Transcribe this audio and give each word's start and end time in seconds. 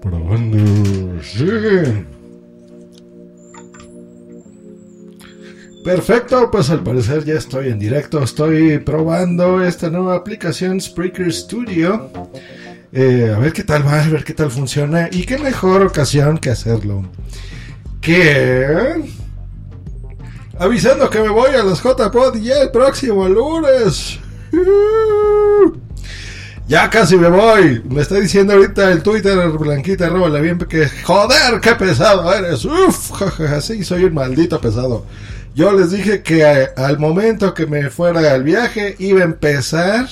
Probando. 0.00 1.22
Sí. 1.22 1.46
Perfecto, 5.84 6.50
pues 6.50 6.70
al 6.70 6.82
parecer 6.82 7.24
ya 7.24 7.34
estoy 7.34 7.68
en 7.68 7.78
directo. 7.78 8.22
Estoy 8.22 8.78
probando 8.78 9.64
esta 9.64 9.88
nueva 9.88 10.16
aplicación 10.16 10.80
Spreaker 10.80 11.32
Studio. 11.32 12.10
Eh, 12.92 13.32
a 13.34 13.38
ver 13.38 13.52
qué 13.52 13.64
tal 13.64 13.86
va, 13.86 14.02
a 14.02 14.08
ver 14.08 14.24
qué 14.24 14.34
tal 14.34 14.50
funciona. 14.50 15.08
Y 15.10 15.24
qué 15.24 15.38
mejor 15.38 15.82
ocasión 15.82 16.38
que 16.38 16.50
hacerlo. 16.50 17.04
Que. 18.00 19.02
Avisando 20.58 21.08
que 21.08 21.20
me 21.20 21.28
voy 21.28 21.50
a 21.50 21.62
las 21.62 21.82
JPod 21.82 22.36
ya 22.36 22.62
el 22.62 22.70
próximo 22.70 23.28
lunes. 23.28 24.18
Ya 26.68 26.90
casi 26.90 27.16
me 27.16 27.30
voy. 27.30 27.82
Me 27.88 28.02
está 28.02 28.16
diciendo 28.16 28.52
ahorita 28.52 28.92
el 28.92 29.02
Twitter 29.02 29.48
Blanquita 29.48 30.10
Rola 30.10 30.38
bien 30.38 30.58
que 30.58 30.86
joder, 31.02 31.60
qué 31.62 31.74
pesado 31.74 32.30
eres. 32.30 32.62
Uf, 32.66 33.10
jajaja, 33.12 33.62
sí, 33.62 33.82
soy 33.82 34.04
un 34.04 34.12
maldito 34.12 34.60
pesado. 34.60 35.06
Yo 35.54 35.72
les 35.72 35.90
dije 35.90 36.22
que 36.22 36.42
eh, 36.42 36.68
al 36.76 36.98
momento 36.98 37.54
que 37.54 37.66
me 37.66 37.88
fuera 37.88 38.34
al 38.34 38.42
viaje 38.42 38.96
iba 38.98 39.22
a 39.22 39.24
empezar 39.24 40.06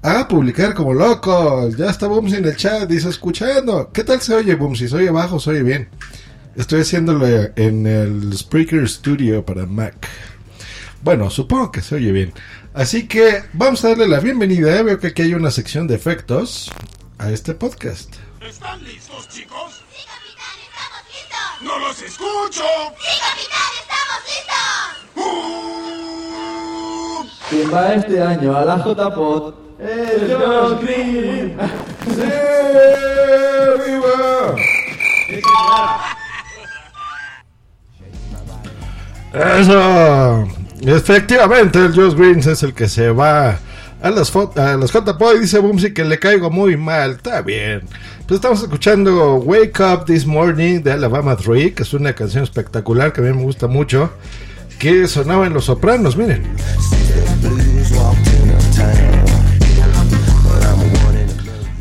a 0.00 0.26
publicar 0.28 0.72
como 0.72 0.94
loco. 0.94 1.68
Ya 1.76 1.90
está 1.90 2.06
Bumsy 2.06 2.36
en 2.36 2.46
el 2.46 2.56
chat, 2.56 2.88
dice 2.88 3.10
escuchando. 3.10 3.90
¿Qué 3.92 4.02
tal 4.02 4.22
se 4.22 4.34
oye 4.34 4.54
Bumsy? 4.54 4.88
¿Se 4.88 4.96
oye 4.96 5.10
bajo? 5.10 5.38
¿Se 5.38 5.50
oye 5.50 5.62
bien? 5.62 5.90
Estoy 6.56 6.80
haciéndolo 6.80 7.26
en 7.54 7.86
el 7.86 8.32
Spreaker 8.34 8.88
Studio 8.88 9.44
para 9.44 9.66
Mac. 9.66 10.08
Bueno, 11.02 11.30
supongo 11.30 11.72
que 11.72 11.80
se 11.82 11.96
oye 11.96 12.12
bien. 12.12 12.32
Así 12.74 13.08
que 13.08 13.42
vamos 13.54 13.84
a 13.84 13.88
darle 13.88 14.06
la 14.06 14.20
bienvenida. 14.20 14.78
¿eh? 14.78 14.82
Veo 14.84 15.00
que 15.00 15.08
aquí 15.08 15.22
hay 15.22 15.34
una 15.34 15.50
sección 15.50 15.88
de 15.88 15.96
efectos 15.96 16.70
a 17.18 17.30
este 17.30 17.54
podcast. 17.54 18.14
¿Están 18.40 18.84
listos, 18.84 19.28
chicos? 19.28 19.82
¡Sí, 19.92 20.04
capitán! 20.06 20.54
¡Estamos 20.62 21.02
listos! 21.08 21.62
¡No 21.62 21.78
los 21.80 22.00
escucho! 22.02 22.62
¡Sí, 23.00 23.18
capitán! 23.20 23.72
¡Estamos 23.82 24.22
listos! 24.28 25.16
¡Uh! 25.16 27.26
¿Quién 27.50 27.74
va 27.74 27.94
este 27.94 28.22
año 28.22 28.56
a 28.56 28.64
la 28.64 28.76
JPOT? 28.78 29.80
¡El 29.80 30.36
Josh 30.36 30.80
Green! 30.82 31.56
¡Sí! 32.14 32.30
¡Viva! 33.86 34.54
Eso. 39.58 40.61
Efectivamente, 40.84 41.78
el 41.78 41.94
Josh 41.94 42.14
Greens 42.14 42.46
es 42.46 42.62
el 42.64 42.74
que 42.74 42.88
se 42.88 43.10
va 43.10 43.58
a 44.02 44.10
las, 44.10 44.34
a 44.34 44.76
las 44.76 44.92
y 44.92 45.38
dice 45.38 45.60
Bumsy 45.60 45.94
que 45.94 46.04
le 46.04 46.18
caigo 46.18 46.50
muy 46.50 46.76
mal. 46.76 47.12
Está 47.12 47.40
bien. 47.40 47.82
Pues 48.26 48.38
estamos 48.38 48.62
escuchando 48.62 49.36
Wake 49.36 49.80
Up 49.80 50.06
This 50.06 50.26
Morning 50.26 50.80
de 50.80 50.92
Alabama 50.92 51.36
3, 51.36 51.74
que 51.74 51.84
es 51.84 51.94
una 51.94 52.14
canción 52.14 52.42
espectacular 52.42 53.12
que 53.12 53.20
a 53.20 53.24
mí 53.24 53.32
me 53.32 53.42
gusta 53.42 53.68
mucho. 53.68 54.10
Que 54.80 55.06
sonaba 55.06 55.46
en 55.46 55.54
Los 55.54 55.66
Sopranos, 55.66 56.16
miren. 56.16 56.42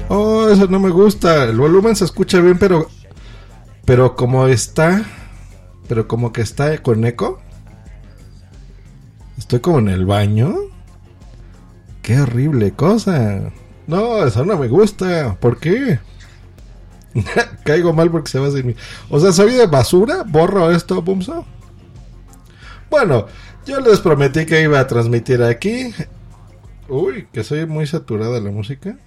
Oh, 0.10 0.48
eso 0.50 0.68
no 0.68 0.80
me 0.80 0.92
gusta. 0.92 1.46
El 1.46 1.58
volumen 1.58 1.96
se 1.96 2.06
escucha 2.06 2.40
bien, 2.40 2.60
pero. 2.60 2.88
Pero 3.86 4.16
como 4.16 4.46
está. 4.46 5.04
Pero 5.88 6.08
como 6.08 6.32
que 6.32 6.42
está 6.42 6.78
con 6.84 7.04
eco. 7.04 7.42
Estoy 9.52 9.60
como 9.60 9.80
en 9.80 9.90
el 9.90 10.06
baño. 10.06 10.56
Qué 12.02 12.22
horrible 12.22 12.72
cosa. 12.72 13.52
No, 13.86 14.24
eso 14.24 14.46
no 14.46 14.58
me 14.58 14.70
gusta. 14.70 15.36
¿Por 15.42 15.60
qué? 15.60 16.00
Caigo 17.66 17.92
mal 17.92 18.10
porque 18.10 18.32
se 18.32 18.40
va 18.40 18.50
sin 18.50 18.68
mí. 18.68 18.76
O 19.10 19.20
sea, 19.20 19.34
soy 19.34 19.52
de 19.56 19.68
basura. 19.68 20.24
Borro 20.26 20.72
esto, 20.72 21.02
Bumso. 21.02 21.46
Bueno, 22.90 23.26
yo 23.66 23.82
les 23.82 24.00
prometí 24.00 24.46
que 24.46 24.62
iba 24.62 24.80
a 24.80 24.88
transmitir 24.88 25.44
aquí. 25.44 25.94
Uy, 26.88 27.28
que 27.34 27.44
soy 27.44 27.66
muy 27.66 27.86
saturada 27.88 28.40
la 28.40 28.52
música. 28.52 28.98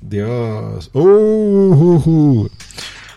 Dios. 0.00 0.90
Uh, 0.94 0.98
uh, 0.98 2.02
uh. 2.04 2.50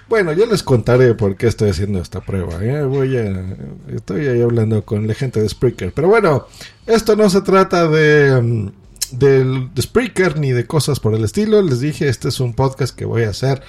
Bueno, 0.09 0.33
yo 0.33 0.45
les 0.45 0.63
contaré 0.63 1.15
por 1.15 1.35
qué 1.37 1.47
estoy 1.47 1.69
haciendo 1.69 1.99
esta 1.99 2.21
prueba. 2.21 2.63
¿eh? 2.63 2.83
Voy 2.83 3.17
a, 3.17 3.55
estoy 3.95 4.27
ahí 4.27 4.41
hablando 4.41 4.83
con 4.85 5.07
la 5.07 5.13
gente 5.13 5.41
de 5.41 5.49
Spreaker. 5.49 5.91
Pero 5.93 6.07
bueno, 6.07 6.47
esto 6.85 7.15
no 7.15 7.29
se 7.29 7.41
trata 7.41 7.87
de, 7.87 8.41
mm, 8.41 8.71
del- 9.11 9.69
de 9.73 9.81
Spreaker 9.81 10.39
ni 10.39 10.51
de 10.51 10.67
cosas 10.67 10.99
por 10.99 11.15
el 11.15 11.23
estilo. 11.23 11.61
Les 11.61 11.79
dije, 11.79 12.09
este 12.09 12.27
es 12.29 12.39
un 12.39 12.53
podcast 12.53 12.95
que 12.95 13.05
voy 13.05 13.23
a 13.23 13.29
hacer 13.29 13.61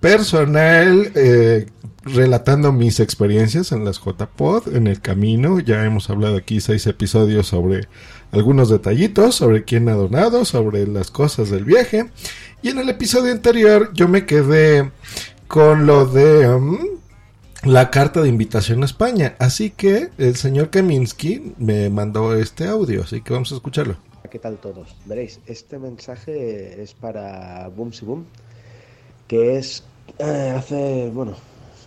personal, 0.00 1.12
eh, 1.14 1.66
relatando 2.02 2.72
mis 2.72 3.00
experiencias 3.00 3.72
en 3.72 3.84
las 3.84 3.98
JPod, 3.98 4.74
en 4.76 4.86
el 4.86 5.00
camino. 5.00 5.60
Ya 5.60 5.84
hemos 5.84 6.10
hablado 6.10 6.36
aquí 6.36 6.60
seis 6.60 6.86
episodios 6.86 7.46
sobre 7.46 7.88
algunos 8.32 8.68
detallitos, 8.68 9.36
sobre 9.36 9.64
quién 9.64 9.88
ha 9.88 9.94
donado, 9.94 10.44
sobre 10.44 10.86
las 10.86 11.10
cosas 11.10 11.50
del 11.50 11.64
viaje. 11.64 12.10
Y 12.62 12.68
en 12.70 12.78
el 12.78 12.88
episodio 12.90 13.32
anterior 13.32 13.90
yo 13.94 14.08
me 14.08 14.26
quedé 14.26 14.90
con 15.48 15.86
lo 15.86 16.06
de 16.06 16.48
um, 16.48 16.78
la 17.64 17.90
carta 17.90 18.20
de 18.20 18.28
invitación 18.28 18.82
a 18.82 18.86
España. 18.86 19.36
Así 19.38 19.70
que 19.70 20.10
el 20.18 20.36
señor 20.36 20.70
Kaminsky 20.70 21.54
me 21.58 21.88
mandó 21.90 22.36
este 22.36 22.66
audio, 22.66 23.02
así 23.02 23.20
que 23.20 23.32
vamos 23.32 23.52
a 23.52 23.56
escucharlo. 23.56 23.96
¿Qué 24.30 24.38
tal 24.38 24.56
todos? 24.56 24.96
Veréis, 25.04 25.40
este 25.46 25.78
mensaje 25.78 26.82
es 26.82 26.92
para 26.92 27.68
Boomsy 27.68 28.04
Boom, 28.04 28.26
que 29.28 29.56
es 29.58 29.84
eh, 30.18 30.52
hace, 30.56 31.10
bueno, 31.14 31.34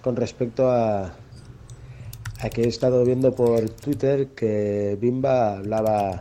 con 0.02 0.16
respecto 0.16 0.72
a, 0.72 1.14
a 2.40 2.50
que 2.50 2.62
he 2.62 2.68
estado 2.68 3.04
viendo 3.04 3.34
por 3.34 3.70
Twitter 3.70 4.30
que 4.30 4.98
Bimba 5.02 5.58
hablaba 5.58 6.20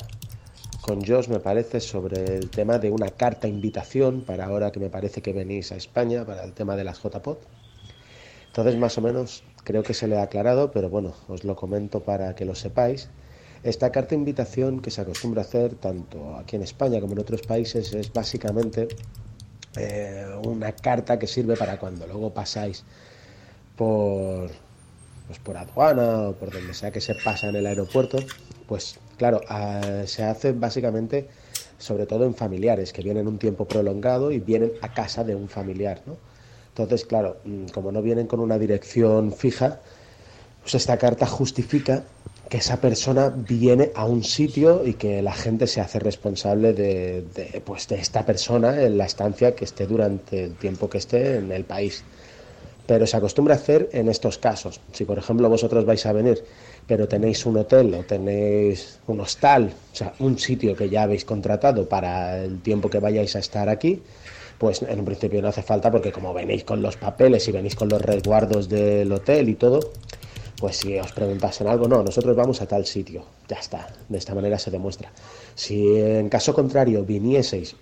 con 0.87 1.05
Josh, 1.05 1.27
me 1.27 1.41
parece, 1.41 1.81
sobre 1.81 2.37
el 2.37 2.49
tema 2.49 2.79
de 2.79 2.93
una 2.93 3.11
carta 3.11 3.49
invitación 3.49 4.21
para 4.21 4.45
ahora 4.45 4.71
que 4.71 4.79
me 4.79 4.89
parece 4.89 5.21
que 5.21 5.33
venís 5.33 5.73
a 5.73 5.77
España, 5.77 6.25
para 6.25 6.45
el 6.45 6.53
tema 6.53 6.77
de 6.77 6.85
las 6.85 7.03
JPOT. 7.03 7.41
Entonces, 8.47 8.77
más 8.77 8.97
o 8.97 9.01
menos, 9.01 9.43
creo 9.65 9.83
que 9.83 9.95
se 9.95 10.07
le 10.07 10.17
ha 10.17 10.23
aclarado, 10.23 10.71
pero 10.71 10.89
bueno, 10.89 11.13
os 11.27 11.43
lo 11.43 11.57
comento 11.57 12.05
para 12.05 12.37
que 12.37 12.45
lo 12.45 12.55
sepáis. 12.55 13.09
Esta 13.65 13.91
carta 13.91 14.15
invitación 14.15 14.81
que 14.81 14.93
se 14.93 15.01
acostumbra 15.01 15.43
a 15.43 15.45
hacer 15.45 15.75
tanto 15.75 16.37
aquí 16.37 16.55
en 16.55 16.63
España 16.63 17.01
como 17.01 17.15
en 17.15 17.19
otros 17.19 17.43
países 17.43 17.93
es 17.93 18.13
básicamente 18.13 18.87
eh, 19.77 20.25
una 20.45 20.71
carta 20.71 21.19
que 21.19 21.27
sirve 21.27 21.57
para 21.57 21.81
cuando 21.81 22.07
luego 22.07 22.33
pasáis 22.33 22.85
por, 23.75 24.51
pues 25.27 25.41
por 25.41 25.57
aduana 25.57 26.29
o 26.29 26.33
por 26.35 26.53
donde 26.53 26.75
sea 26.75 26.93
que 26.93 27.01
se 27.01 27.17
pasa 27.17 27.49
en 27.49 27.57
el 27.57 27.67
aeropuerto, 27.67 28.19
pues 28.69 29.01
claro, 29.17 29.41
ah, 29.49 30.03
se 30.07 30.23
hace 30.23 30.53
básicamente 30.53 31.29
sobre 31.79 32.07
todo 32.07 32.25
en 32.25 32.35
familiares 32.35 32.93
que 32.93 33.03
vienen 33.03 33.29
un 33.29 33.39
tiempo 33.39 33.67
prolongado 33.67 34.31
y 34.31 34.41
vienen 34.41 34.73
a 34.81 34.93
casa 34.93 35.25
de 35.25 35.35
un 35.35 35.49
familiar, 35.49 36.01
¿no? 36.07 36.17
Entonces, 36.69 37.05
claro, 37.07 37.39
mm, 37.45 37.67
como 37.67 37.93
no 37.93 38.03
vienen 38.03 38.27
con 38.27 38.41
una 38.41 38.59
dirección 38.59 39.33
fija, 39.33 39.81
pues 40.63 40.75
esta 40.75 40.97
carta 40.99 41.27
justifica 41.27 42.05
que 42.49 42.59
esa 42.59 42.81
persona 42.81 43.31
viene 43.31 43.91
a 43.95 44.05
un 44.05 44.23
sitio 44.23 44.85
y 44.85 44.95
que 44.95 45.21
la 45.23 45.33
gente 45.33 45.67
se 45.67 45.81
hace 45.81 45.99
responsable 45.99 46.73
de, 46.73 47.25
de, 47.35 47.63
pues 47.65 47.89
de 47.89 47.97
esta 47.97 48.25
persona 48.25 48.83
en 48.83 48.99
la 48.99 49.07
estancia 49.07 49.55
que 49.55 49.65
esté 49.65 49.87
durante 49.87 50.45
el 50.45 50.55
tiempo 50.55 50.89
que 50.89 50.99
esté 50.99 51.37
en 51.37 51.51
el 51.51 51.65
país. 51.65 52.05
Pero 52.87 53.07
se 53.07 53.17
acostumbra 53.17 53.55
a 53.55 53.59
hacer 53.59 53.89
en 53.93 54.09
estos 54.09 54.39
casos. 54.39 54.81
Si, 54.93 55.05
por 55.05 55.19
ejemplo, 55.19 55.49
vosotros 55.49 55.85
vais 55.85 56.07
a 56.07 56.13
venir, 56.13 56.45
pero 56.87 57.09
tenéis 57.09 57.45
un 57.47 57.57
hotel 57.57 57.95
o 57.95 58.05
tenéis 58.05 58.99
un 59.07 59.21
hostal, 59.21 59.73
o 59.93 59.97
sea, 59.97 60.15
un 60.21 60.39
sitio 60.39 60.75
que 60.77 60.89
ya 60.89 61.03
habéis 61.03 61.25
contratado 61.25 61.89
para 61.89 62.43
el 62.43 62.61
tiempo 62.61 62.89
que 62.89 63.01
vayáis 63.01 63.35
a 63.35 63.41
estar 63.41 63.69
aquí, 63.69 64.03
pues 64.59 64.83
en 64.83 64.99
un 64.99 65.05
principio 65.05 65.43
no 65.43 65.49
hace 65.49 65.63
falta 65.63 65.91
porque 65.91 66.13
como 66.13 66.33
venís 66.33 66.65
con 66.65 66.81
los 66.81 66.97
papeles 66.97 67.47
y 67.49 67.53
venís 67.53 67.75
con 67.75 67.89
los 67.89 68.01
resguardos 68.01 68.69
del 68.69 69.11
hotel 69.13 69.49
y 69.49 69.55
todo, 69.55 69.81
pues 70.59 70.77
si 70.77 70.97
os 70.99 71.13
preguntasen 71.13 71.67
algo, 71.67 71.89
no, 71.89 72.03
nosotros 72.03 72.35
vamos 72.37 72.63
a 72.63 72.67
tal 72.67 72.87
sitio, 72.87 73.25
ya 73.49 73.57
está, 73.57 73.89
de 74.09 74.19
esta 74.19 74.35
manera 74.35 74.59
se 74.59 74.71
demuestra. 74.71 75.11
Si 75.55 75.97
en 75.99 76.29
caso 76.29 76.55
contrario 76.55 77.05
vinieseis 77.05 77.75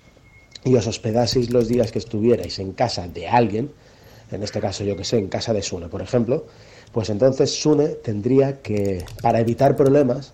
y 0.65 0.75
os 0.75 0.87
hospedaseis 0.87 1.50
los 1.50 1.69
días 1.69 1.93
que 1.93 1.99
estuvierais 1.99 2.59
en 2.59 2.73
casa 2.73 3.07
de 3.07 3.29
alguien, 3.29 3.71
en 4.33 4.43
este 4.43 4.61
caso 4.61 4.83
yo 4.83 4.97
que 4.97 5.05
sé, 5.05 5.19
en 5.19 5.29
casa 5.29 5.53
de 5.53 5.62
Sune, 5.62 5.89
por 5.89 6.03
ejemplo, 6.03 6.47
pues 6.94 7.11
entonces 7.11 7.50
Sune 7.50 7.88
tendría 7.88 8.62
que, 8.62 9.05
para 9.20 9.41
evitar 9.41 9.75
problemas, 9.75 10.32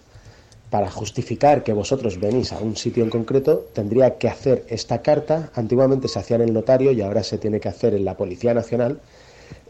para 0.68 0.90
justificar 0.90 1.64
que 1.64 1.72
vosotros 1.72 2.20
venís 2.20 2.52
a 2.52 2.58
un 2.58 2.76
sitio 2.76 3.02
en 3.02 3.08
concreto, 3.08 3.66
tendría 3.72 4.18
que 4.18 4.28
hacer 4.28 4.66
esta 4.68 5.00
carta. 5.00 5.50
Antiguamente 5.54 6.06
se 6.06 6.18
hacía 6.18 6.36
en 6.36 6.42
el 6.42 6.52
notario 6.52 6.92
y 6.92 7.00
ahora 7.00 7.22
se 7.22 7.38
tiene 7.38 7.60
que 7.60 7.70
hacer 7.70 7.94
en 7.94 8.04
la 8.04 8.14
Policía 8.14 8.52
Nacional. 8.52 9.00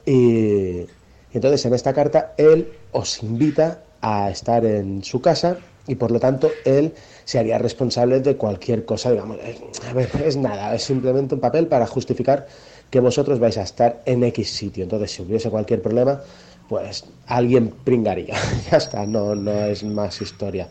Y 0.05 0.87
entonces 1.33 1.65
en 1.65 1.75
esta 1.75 1.93
carta 1.93 2.35
él 2.37 2.73
os 2.91 3.23
invita 3.23 3.85
a 4.01 4.29
estar 4.29 4.65
en 4.67 5.05
su 5.05 5.21
casa 5.21 5.59
y 5.87 5.95
por 5.95 6.11
lo 6.11 6.19
tanto 6.19 6.51
él 6.65 6.93
se 7.25 7.39
haría 7.39 7.59
responsable 7.59 8.19
de 8.19 8.37
cualquier 8.37 8.85
cosa, 8.85 9.13
digamos. 9.13 9.39
A 9.89 9.93
ver, 9.93 10.11
es 10.25 10.37
nada, 10.37 10.75
es 10.75 10.83
simplemente 10.83 11.37
un 11.37 11.41
papel 11.41 11.69
para 11.69 11.87
justificar 11.87 12.49
que 12.91 12.99
vosotros 12.99 13.39
vais 13.39 13.57
a 13.57 13.63
estar 13.63 14.03
en 14.05 14.25
X 14.25 14.51
sitio. 14.51 14.83
Entonces, 14.83 15.13
si 15.13 15.23
hubiese 15.23 15.49
cualquier 15.49 15.81
problema, 15.81 16.21
pues 16.71 17.05
alguien 17.27 17.71
pringaría. 17.83 18.37
ya 18.71 18.79
está, 18.79 19.05
no, 19.05 19.35
no 19.35 19.65
es 19.65 19.83
más 19.83 20.23
historia. 20.23 20.69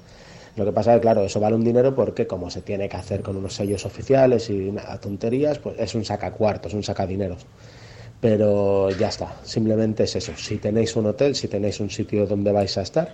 Lo 0.55 0.63
que 0.63 0.71
pasa 0.71 0.93
es 0.93 0.97
que, 0.97 1.01
claro, 1.01 1.23
eso 1.25 1.41
vale 1.41 1.57
un 1.57 1.63
dinero 1.63 1.93
porque 1.93 2.25
como 2.25 2.49
se 2.49 2.61
tiene 2.61 2.87
que 2.87 2.95
hacer 2.95 3.21
con 3.21 3.35
unos 3.35 3.53
sellos 3.53 3.85
oficiales 3.85 4.49
y 4.49 4.71
nada, 4.71 4.97
tonterías, 4.97 5.59
pues 5.59 5.75
es 5.77 5.93
un 5.95 6.05
sacacuartos, 6.05 6.73
un 6.73 6.83
sacadineros. 6.83 7.45
Pero 8.21 8.89
ya 8.91 9.09
está, 9.09 9.35
simplemente 9.43 10.03
es 10.03 10.15
eso. 10.15 10.31
Si 10.37 10.55
tenéis 10.57 10.95
un 10.95 11.07
hotel, 11.07 11.35
si 11.35 11.49
tenéis 11.49 11.81
un 11.81 11.89
sitio 11.89 12.25
donde 12.25 12.53
vais 12.53 12.77
a 12.77 12.81
estar, 12.81 13.13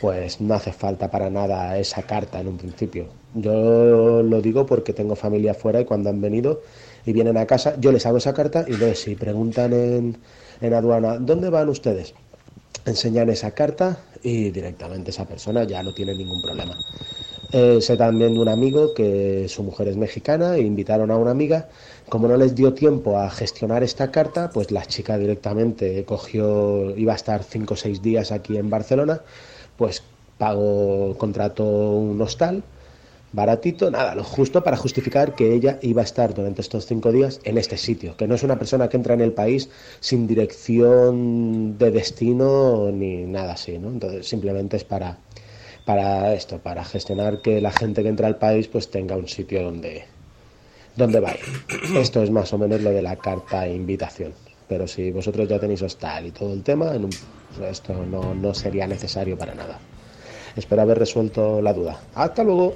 pues 0.00 0.40
no 0.40 0.54
hace 0.54 0.72
falta 0.72 1.08
para 1.08 1.30
nada 1.30 1.78
esa 1.78 2.02
carta 2.02 2.40
en 2.40 2.48
un 2.48 2.56
principio. 2.56 3.06
Yo 3.34 4.20
lo 4.24 4.42
digo 4.42 4.66
porque 4.66 4.92
tengo 4.92 5.14
familia 5.14 5.52
afuera 5.52 5.80
y 5.80 5.84
cuando 5.84 6.10
han 6.10 6.20
venido 6.20 6.62
y 7.04 7.12
vienen 7.12 7.36
a 7.36 7.46
casa, 7.46 7.76
yo 7.78 7.92
les 7.92 8.04
hago 8.04 8.18
esa 8.18 8.34
carta 8.34 8.64
y 8.66 8.72
entonces 8.72 8.98
si 8.98 9.14
preguntan 9.14 9.72
en, 9.72 10.16
en 10.60 10.74
aduana, 10.74 11.18
¿dónde 11.18 11.50
van 11.50 11.68
ustedes? 11.68 12.14
Enseñan 12.84 13.30
esa 13.30 13.50
carta 13.50 13.98
y 14.22 14.50
directamente 14.50 15.10
esa 15.10 15.24
persona 15.24 15.64
ya 15.64 15.82
no 15.82 15.92
tiene 15.92 16.14
ningún 16.14 16.40
problema. 16.42 16.76
Sé 17.50 17.96
también 17.96 18.34
de 18.34 18.40
un 18.40 18.48
amigo 18.48 18.92
que 18.92 19.46
su 19.48 19.62
mujer 19.62 19.88
es 19.88 19.96
mexicana 19.96 20.56
e 20.56 20.60
invitaron 20.62 21.10
a 21.10 21.16
una 21.16 21.30
amiga. 21.30 21.68
Como 22.08 22.28
no 22.28 22.36
les 22.36 22.54
dio 22.54 22.74
tiempo 22.74 23.18
a 23.18 23.30
gestionar 23.30 23.82
esta 23.82 24.10
carta, 24.10 24.50
pues 24.50 24.70
la 24.70 24.84
chica 24.84 25.16
directamente 25.16 26.04
cogió, 26.04 26.94
iba 26.96 27.12
a 27.12 27.16
estar 27.16 27.42
cinco 27.44 27.74
o 27.74 27.76
seis 27.76 28.02
días 28.02 28.30
aquí 28.30 28.56
en 28.56 28.68
Barcelona, 28.68 29.22
pues 29.76 30.02
pagó, 30.38 31.16
contrató 31.18 31.64
un 31.64 32.20
hostal 32.20 32.62
baratito, 33.32 33.90
nada, 33.90 34.14
lo 34.14 34.24
justo 34.24 34.62
para 34.62 34.76
justificar 34.76 35.34
que 35.34 35.52
ella 35.52 35.78
iba 35.82 36.00
a 36.02 36.04
estar 36.04 36.34
durante 36.34 36.62
estos 36.62 36.86
cinco 36.86 37.12
días 37.12 37.40
en 37.44 37.58
este 37.58 37.76
sitio, 37.76 38.16
que 38.16 38.26
no 38.26 38.34
es 38.34 38.42
una 38.42 38.58
persona 38.58 38.88
que 38.88 38.96
entra 38.96 39.14
en 39.14 39.20
el 39.20 39.32
país 39.32 39.68
sin 40.00 40.26
dirección 40.26 41.76
de 41.78 41.90
destino 41.90 42.90
ni 42.92 43.24
nada 43.24 43.54
así, 43.54 43.78
¿no? 43.78 43.88
Entonces 43.88 44.26
simplemente 44.26 44.76
es 44.76 44.84
para, 44.84 45.18
para 45.84 46.34
esto, 46.34 46.58
para 46.58 46.84
gestionar 46.84 47.42
que 47.42 47.60
la 47.60 47.72
gente 47.72 48.02
que 48.02 48.08
entra 48.08 48.26
al 48.26 48.38
país 48.38 48.68
pues 48.68 48.90
tenga 48.90 49.16
un 49.16 49.28
sitio 49.28 49.62
donde, 49.62 50.04
donde 50.96 51.20
va. 51.20 51.34
Esto 51.96 52.22
es 52.22 52.30
más 52.30 52.52
o 52.52 52.58
menos 52.58 52.80
lo 52.80 52.90
de 52.90 53.02
la 53.02 53.16
carta 53.16 53.68
invitación. 53.68 54.32
Pero 54.68 54.88
si 54.88 55.12
vosotros 55.12 55.48
ya 55.48 55.60
tenéis 55.60 55.82
hostal 55.82 56.26
y 56.26 56.30
todo 56.32 56.52
el 56.52 56.62
tema, 56.62 56.94
en 56.94 57.04
un, 57.04 57.10
esto 57.68 57.94
no, 58.04 58.34
no 58.34 58.52
sería 58.52 58.86
necesario 58.86 59.38
para 59.38 59.54
nada. 59.54 59.78
Espero 60.56 60.82
haber 60.82 60.98
resuelto 60.98 61.60
la 61.60 61.72
duda. 61.72 62.00
Hasta 62.14 62.42
luego. 62.42 62.74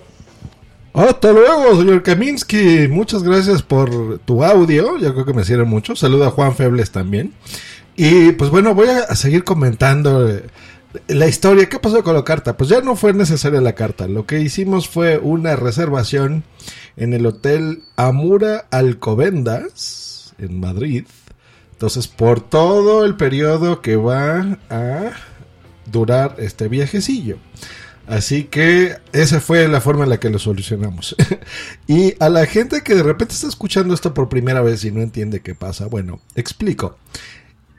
Hasta 0.92 1.32
luego, 1.32 1.76
señor 1.76 2.02
Kaminsky. 2.02 2.88
Muchas 2.88 3.22
gracias 3.22 3.62
por 3.62 4.19
tu 4.20 4.42
audio. 4.44 4.98
Yo 4.98 5.12
creo 5.12 5.25
que 5.25 5.32
me 5.32 5.44
sirve 5.44 5.64
mucho. 5.64 5.94
Saluda 5.94 6.28
a 6.28 6.31
Juan 6.31 6.54
Febles 6.54 6.90
también. 6.90 7.32
Y 7.96 8.32
pues 8.32 8.50
bueno, 8.50 8.75
voy 8.75 8.88
a 8.88 9.14
seguir 9.14 9.44
comentando 9.44 10.28
eh, 10.28 10.46
la 11.06 11.28
historia. 11.28 11.69
¿Qué 11.69 11.78
pasó 11.78 12.02
con 12.02 12.14
la 12.14 12.25
carta? 12.25 12.56
Pues 12.56 12.70
ya 12.70 12.81
no 12.81 12.96
fue 12.96 13.12
necesaria 13.12 13.60
la 13.60 13.75
carta. 13.75 14.08
Lo 14.08 14.26
que 14.26 14.40
hicimos 14.40 14.88
fue 14.88 15.19
una 15.19 15.54
reservación 15.54 16.42
en 16.96 17.12
el 17.12 17.25
hotel 17.25 17.84
Amura 17.96 18.66
Alcobendas 18.70 20.34
en 20.38 20.58
Madrid. 20.58 21.04
Entonces, 21.72 22.08
por 22.08 22.40
todo 22.40 23.04
el 23.04 23.16
periodo 23.16 23.81
que 23.81 23.96
va 23.96 24.58
a 24.69 25.12
durar 25.87 26.34
este 26.38 26.69
viajecillo. 26.69 27.37
Así 28.11 28.43
que 28.43 28.97
esa 29.12 29.41
fue 29.41 29.69
la 29.69 29.81
forma 29.81 30.03
en 30.03 30.11
la 30.11 30.19
que 30.19 30.31
lo 30.31 30.41
solucionamos. 30.41 31.15
y 31.87 32.15
a 32.19 32.29
la 32.29 32.45
gente 32.45 32.83
que 32.83 32.97
de 32.97 33.05
repente 33.05 33.35
está 33.35 33.47
escuchando 33.47 33.95
esto 33.95 34.12
por 34.15 34.29
primera 34.29 34.62
vez 34.62 34.85
y 34.85 34.91
no 34.91 35.01
entiende 35.01 35.43
qué 35.43 35.55
pasa, 35.55 35.87
bueno, 35.87 36.21
explico. 36.35 36.99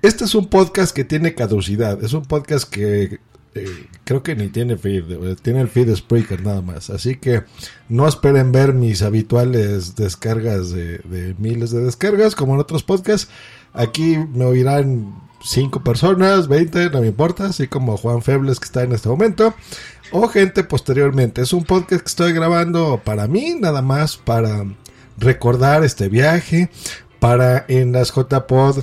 Este 0.02 0.24
es 0.24 0.34
un 0.34 0.48
podcast 0.48 0.96
que 0.96 1.04
tiene 1.04 1.36
caducidad. 1.36 2.02
Es 2.02 2.14
un 2.14 2.24
podcast 2.24 2.70
que 2.70 3.20
eh, 3.56 3.88
creo 4.06 4.24
que 4.24 4.38
ni 4.38 4.48
tiene 4.48 4.78
feed. 4.78 5.04
Tiene 5.42 5.60
el 5.60 5.68
feed 5.68 5.94
Spreaker 5.94 6.42
nada 6.42 6.62
más. 6.62 6.90
Así 6.90 7.18
que 7.18 7.44
no 7.90 8.08
esperen 8.08 8.54
ver 8.54 8.74
mis 8.74 9.02
habituales 9.02 9.98
descargas 9.98 10.72
de, 10.72 11.00
de 11.00 11.36
miles 11.40 11.72
de 11.72 11.84
descargas 11.84 12.36
como 12.36 12.54
en 12.54 12.62
otros 12.62 12.84
podcasts. 12.84 13.30
Aquí 13.74 14.18
me 14.34 14.46
oirán 14.46 15.30
cinco 15.44 15.84
personas, 15.84 16.48
20, 16.48 16.90
no 16.90 17.02
me 17.02 17.08
importa. 17.08 17.46
Así 17.48 17.68
como 17.68 17.98
Juan 17.98 18.22
Febles 18.22 18.60
que 18.60 18.66
está 18.66 18.84
en 18.84 18.94
este 18.94 19.10
momento. 19.10 19.54
O 20.12 20.28
gente 20.28 20.64
posteriormente. 20.64 21.42
Es 21.42 21.54
un 21.54 21.64
podcast 21.64 22.02
que 22.02 22.10
estoy 22.10 22.34
grabando 22.34 23.02
para 23.04 23.28
mí, 23.28 23.56
nada 23.60 23.82
más 23.82 24.18
para 24.18 24.66
recordar 25.18 25.84
este 25.84 26.10
viaje. 26.10 26.70
Para 27.20 27.66
en 27.68 27.92
las 27.92 28.12
JPod 28.14 28.80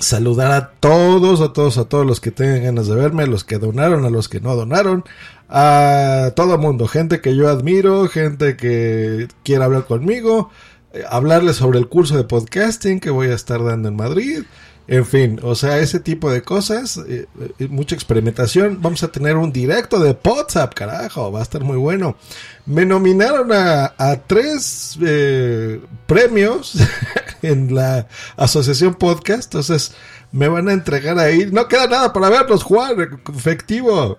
saludar 0.00 0.52
a 0.52 0.70
todos, 0.72 1.40
a 1.40 1.52
todos, 1.52 1.78
a 1.78 1.84
todos 1.84 2.06
los 2.06 2.20
que 2.20 2.30
tengan 2.30 2.64
ganas 2.64 2.86
de 2.86 2.94
verme, 2.94 3.24
a 3.24 3.26
los 3.26 3.44
que 3.44 3.58
donaron, 3.58 4.04
a 4.04 4.10
los 4.10 4.28
que 4.28 4.40
no 4.40 4.54
donaron, 4.56 5.04
a 5.48 6.32
todo 6.36 6.58
mundo, 6.58 6.86
gente 6.88 7.20
que 7.20 7.34
yo 7.36 7.48
admiro, 7.48 8.08
gente 8.08 8.56
que 8.56 9.28
quiera 9.44 9.64
hablar 9.64 9.84
conmigo, 9.86 10.50
eh, 10.92 11.04
hablarles 11.08 11.56
sobre 11.56 11.78
el 11.78 11.88
curso 11.88 12.16
de 12.16 12.24
podcasting 12.24 13.00
que 13.00 13.10
voy 13.10 13.28
a 13.28 13.34
estar 13.34 13.62
dando 13.64 13.88
en 13.88 13.96
Madrid. 13.96 14.44
En 14.88 15.04
fin, 15.04 15.38
o 15.42 15.54
sea, 15.54 15.78
ese 15.80 16.00
tipo 16.00 16.30
de 16.30 16.40
cosas, 16.40 16.96
eh, 17.06 17.26
eh, 17.58 17.68
mucha 17.68 17.94
experimentación. 17.94 18.80
Vamos 18.80 19.02
a 19.02 19.08
tener 19.08 19.36
un 19.36 19.52
directo 19.52 20.00
de 20.00 20.16
WhatsApp, 20.24 20.72
carajo, 20.72 21.30
va 21.30 21.40
a 21.40 21.42
estar 21.42 21.62
muy 21.62 21.76
bueno. 21.76 22.16
Me 22.64 22.86
nominaron 22.86 23.50
a, 23.52 24.22
tres 24.26 24.98
eh, 25.04 25.78
premios 26.06 26.78
en 27.42 27.74
la 27.74 28.08
Asociación 28.38 28.94
Podcast, 28.94 29.44
entonces 29.44 29.94
me 30.32 30.48
van 30.48 30.70
a 30.70 30.72
entregar 30.72 31.18
ahí. 31.18 31.50
No 31.52 31.68
queda 31.68 31.86
nada 31.86 32.10
para 32.14 32.30
verlos, 32.30 32.62
Juan, 32.62 33.20
efectivo. 33.36 34.16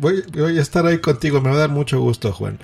Voy, 0.00 0.24
voy 0.32 0.58
a 0.58 0.62
estar 0.62 0.84
ahí 0.84 0.98
contigo, 0.98 1.40
me 1.40 1.50
va 1.50 1.54
a 1.54 1.60
dar 1.60 1.70
mucho 1.70 2.00
gusto, 2.00 2.32
Juan. 2.32 2.58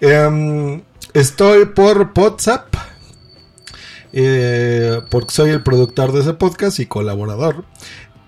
Em, 0.00 0.82
estoy 1.14 1.66
por 1.66 2.10
WhatsApp 2.16 2.74
eh, 4.12 5.00
porque 5.08 5.32
soy 5.32 5.50
el 5.50 5.62
productor 5.62 6.12
de 6.12 6.20
ese 6.20 6.34
podcast 6.34 6.78
y 6.78 6.86
colaborador. 6.86 7.64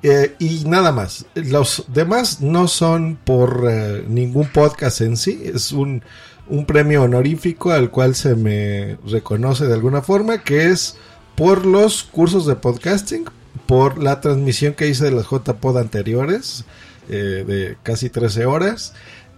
Eh, 0.02 0.34
y 0.38 0.64
nada 0.66 0.92
más. 0.92 1.26
Los 1.34 1.84
demás 1.88 2.40
no 2.40 2.68
son 2.68 3.18
por 3.22 3.66
eh, 3.70 4.04
ningún 4.08 4.48
podcast 4.48 5.00
en 5.00 5.16
sí. 5.16 5.42
Es 5.44 5.72
un, 5.72 6.02
un 6.48 6.66
premio 6.66 7.02
honorífico 7.02 7.72
al 7.72 7.90
cual 7.90 8.14
se 8.14 8.34
me 8.34 8.98
reconoce 9.06 9.66
de 9.66 9.74
alguna 9.74 10.02
forma, 10.02 10.42
que 10.42 10.70
es 10.70 10.96
por 11.36 11.66
los 11.66 12.04
cursos 12.04 12.46
de 12.46 12.56
podcasting, 12.56 13.24
por 13.66 14.02
la 14.02 14.20
transmisión 14.20 14.74
que 14.74 14.88
hice 14.88 15.04
de 15.04 15.10
las 15.10 15.26
JPod 15.26 15.78
anteriores, 15.78 16.64
de 17.08 17.76
casi 17.82 18.08
13 18.08 18.46
horas, 18.46 18.94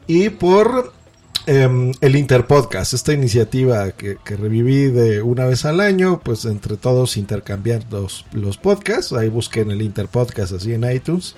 y 0.06 0.28
por 0.28 0.92
em, 1.46 1.92
el 2.00 2.16
Interpodcast, 2.16 2.94
esta 2.94 3.12
iniciativa 3.12 3.92
que, 3.92 4.16
que 4.24 4.36
reviví 4.36 4.84
de 4.84 5.22
una 5.22 5.44
vez 5.46 5.64
al 5.64 5.80
año, 5.80 6.20
pues 6.24 6.44
entre 6.44 6.76
todos 6.76 7.16
intercambiar 7.16 7.82
los, 7.90 8.24
los 8.32 8.56
podcasts, 8.58 9.12
ahí 9.12 9.28
busquen 9.28 9.70
el 9.70 9.82
Interpodcast 9.82 10.52
así 10.52 10.72
en 10.72 10.90
iTunes, 10.90 11.36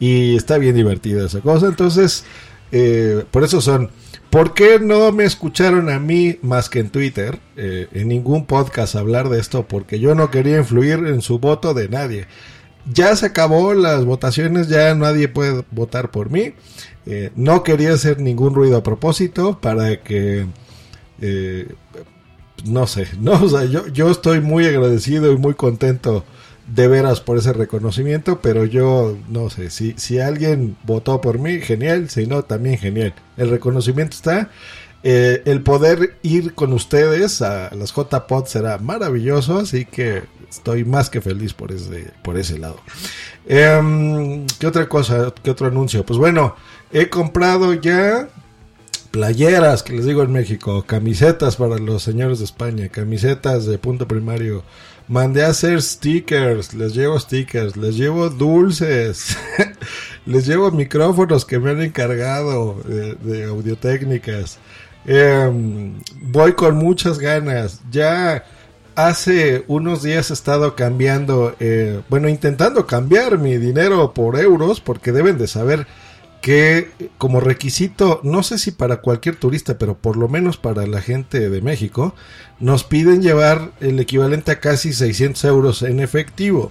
y 0.00 0.36
está 0.36 0.58
bien 0.58 0.74
divertida 0.74 1.26
esa 1.26 1.40
cosa, 1.40 1.66
entonces, 1.66 2.24
eh, 2.72 3.24
por 3.30 3.44
eso 3.44 3.60
son... 3.60 3.90
¿Por 4.34 4.52
qué 4.52 4.80
no 4.80 5.12
me 5.12 5.22
escucharon 5.22 5.88
a 5.88 6.00
mí 6.00 6.40
más 6.42 6.68
que 6.68 6.80
en 6.80 6.90
Twitter, 6.90 7.38
eh, 7.56 7.86
en 7.92 8.08
ningún 8.08 8.46
podcast 8.46 8.96
hablar 8.96 9.28
de 9.28 9.38
esto? 9.38 9.68
Porque 9.68 10.00
yo 10.00 10.16
no 10.16 10.32
quería 10.32 10.58
influir 10.58 11.06
en 11.06 11.22
su 11.22 11.38
voto 11.38 11.72
de 11.72 11.88
nadie. 11.88 12.26
Ya 12.84 13.16
se 13.16 13.26
acabó 13.26 13.74
las 13.74 14.04
votaciones, 14.04 14.68
ya 14.68 14.94
nadie 14.94 15.28
puede 15.28 15.64
votar 15.70 16.10
por 16.10 16.30
mí. 16.30 16.54
Eh, 17.06 17.30
no 17.36 17.62
quería 17.62 17.92
hacer 17.94 18.20
ningún 18.20 18.54
ruido 18.54 18.76
a 18.78 18.82
propósito 18.82 19.60
para 19.60 20.02
que... 20.02 20.46
eh, 21.20 21.68
no 22.64 22.86
sé, 22.86 23.08
no, 23.20 23.32
o 23.32 23.48
sea, 23.48 23.64
yo, 23.64 23.86
yo 23.88 24.10
estoy 24.10 24.40
muy 24.40 24.66
agradecido 24.66 25.32
y 25.32 25.36
muy 25.36 25.54
contento 25.54 26.24
de 26.66 26.88
veras 26.88 27.20
por 27.20 27.36
ese 27.38 27.52
reconocimiento, 27.52 28.40
pero 28.40 28.64
yo 28.64 29.18
no 29.28 29.50
sé, 29.50 29.70
si, 29.70 29.94
si 29.98 30.18
alguien 30.18 30.76
votó 30.84 31.20
por 31.20 31.38
mí, 31.38 31.60
genial, 31.60 32.08
si 32.08 32.26
no, 32.26 32.44
también 32.44 32.78
genial. 32.78 33.14
El 33.36 33.50
reconocimiento 33.50 34.16
está. 34.16 34.50
Eh, 35.02 35.42
el 35.44 35.62
poder 35.62 36.16
ir 36.22 36.54
con 36.54 36.72
ustedes 36.72 37.42
a 37.42 37.74
las 37.74 37.92
JPod 37.94 38.46
será 38.46 38.78
maravilloso, 38.78 39.58
así 39.58 39.84
que 39.84 40.22
estoy 40.56 40.84
más 40.84 41.10
que 41.10 41.20
feliz 41.20 41.52
por 41.52 41.72
ese, 41.72 42.12
por 42.22 42.36
ese 42.38 42.58
lado. 42.58 42.76
Em, 43.46 44.46
¿Qué 44.58 44.66
otra 44.66 44.88
cosa? 44.88 45.32
¿Qué 45.42 45.50
otro 45.50 45.66
anuncio? 45.66 46.04
Pues 46.04 46.18
bueno, 46.18 46.56
he 46.92 47.08
comprado 47.08 47.74
ya 47.74 48.28
playeras, 49.10 49.82
que 49.82 49.92
les 49.92 50.06
digo 50.06 50.22
en 50.22 50.32
México, 50.32 50.84
camisetas 50.86 51.56
para 51.56 51.78
los 51.78 52.02
señores 52.02 52.38
de 52.38 52.46
España, 52.46 52.88
camisetas 52.88 53.66
de 53.66 53.78
punto 53.78 54.08
primario. 54.08 54.64
Mandé 55.06 55.44
a 55.44 55.48
hacer 55.48 55.82
stickers, 55.82 56.72
les 56.74 56.94
llevo 56.94 57.18
stickers, 57.20 57.76
les 57.76 57.96
llevo 57.96 58.30
dulces. 58.30 59.36
Les 60.26 60.46
llevo 60.46 60.70
micrófonos 60.70 61.44
que 61.44 61.58
me 61.58 61.70
han 61.70 61.82
encargado 61.82 62.80
de, 62.86 63.14
de 63.16 63.44
audiotécnicas. 63.44 64.58
Em, 65.04 66.00
voy 66.22 66.54
con 66.54 66.76
muchas 66.76 67.18
ganas. 67.18 67.82
Ya 67.90 68.42
hace 68.96 69.64
unos 69.68 70.02
días 70.02 70.30
he 70.30 70.34
estado 70.34 70.74
cambiando, 70.74 71.54
eh, 71.60 72.00
bueno, 72.08 72.28
intentando 72.28 72.86
cambiar 72.86 73.38
mi 73.38 73.56
dinero 73.58 74.12
por 74.14 74.38
euros, 74.38 74.80
porque 74.80 75.12
deben 75.12 75.38
de 75.38 75.48
saber 75.48 75.86
que 76.40 76.90
como 77.16 77.40
requisito, 77.40 78.20
no 78.22 78.42
sé 78.42 78.58
si 78.58 78.70
para 78.70 78.98
cualquier 78.98 79.36
turista, 79.36 79.78
pero 79.78 79.96
por 79.96 80.18
lo 80.18 80.28
menos 80.28 80.58
para 80.58 80.86
la 80.86 81.00
gente 81.00 81.48
de 81.48 81.62
México, 81.62 82.14
nos 82.60 82.84
piden 82.84 83.22
llevar 83.22 83.72
el 83.80 83.98
equivalente 83.98 84.52
a 84.52 84.60
casi 84.60 84.92
600 84.92 85.42
euros 85.44 85.82
en 85.82 86.00
efectivo. 86.00 86.70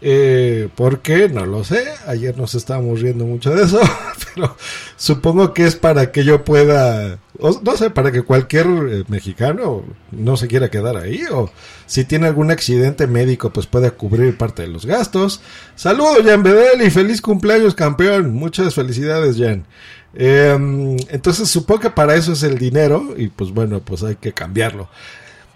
Eh, 0.00 0.68
¿Por 0.74 1.00
qué? 1.00 1.28
No 1.28 1.46
lo 1.46 1.64
sé. 1.64 1.84
Ayer 2.06 2.36
nos 2.36 2.54
estábamos 2.54 3.00
riendo 3.00 3.24
mucho 3.24 3.54
de 3.54 3.64
eso, 3.64 3.80
pero 4.34 4.56
supongo 4.96 5.54
que 5.54 5.66
es 5.66 5.76
para 5.76 6.10
que 6.10 6.24
yo 6.24 6.44
pueda, 6.44 7.18
no 7.38 7.76
sé, 7.76 7.90
para 7.90 8.12
que 8.12 8.22
cualquier 8.22 8.66
eh, 8.66 9.04
mexicano 9.08 9.84
no 10.10 10.36
se 10.36 10.48
quiera 10.48 10.70
quedar 10.70 10.96
ahí, 10.96 11.22
o 11.32 11.50
si 11.86 12.04
tiene 12.04 12.26
algún 12.26 12.50
accidente 12.50 13.06
médico, 13.06 13.50
pues 13.50 13.66
pueda 13.66 13.90
cubrir 13.90 14.36
parte 14.36 14.62
de 14.62 14.68
los 14.68 14.86
gastos. 14.86 15.40
Saludos, 15.74 16.22
Jan 16.24 16.42
Bedel, 16.42 16.82
y 16.82 16.90
feliz 16.90 17.20
cumpleaños, 17.20 17.74
campeón. 17.74 18.34
Muchas 18.34 18.74
felicidades, 18.74 19.36
Jan. 19.38 19.66
Eh, 20.14 20.96
entonces 21.10 21.48
supongo 21.48 21.80
que 21.80 21.90
para 21.90 22.14
eso 22.14 22.32
es 22.32 22.42
el 22.42 22.58
dinero, 22.58 23.14
y 23.16 23.28
pues 23.28 23.50
bueno, 23.52 23.80
pues 23.80 24.02
hay 24.02 24.16
que 24.16 24.32
cambiarlo. 24.32 24.88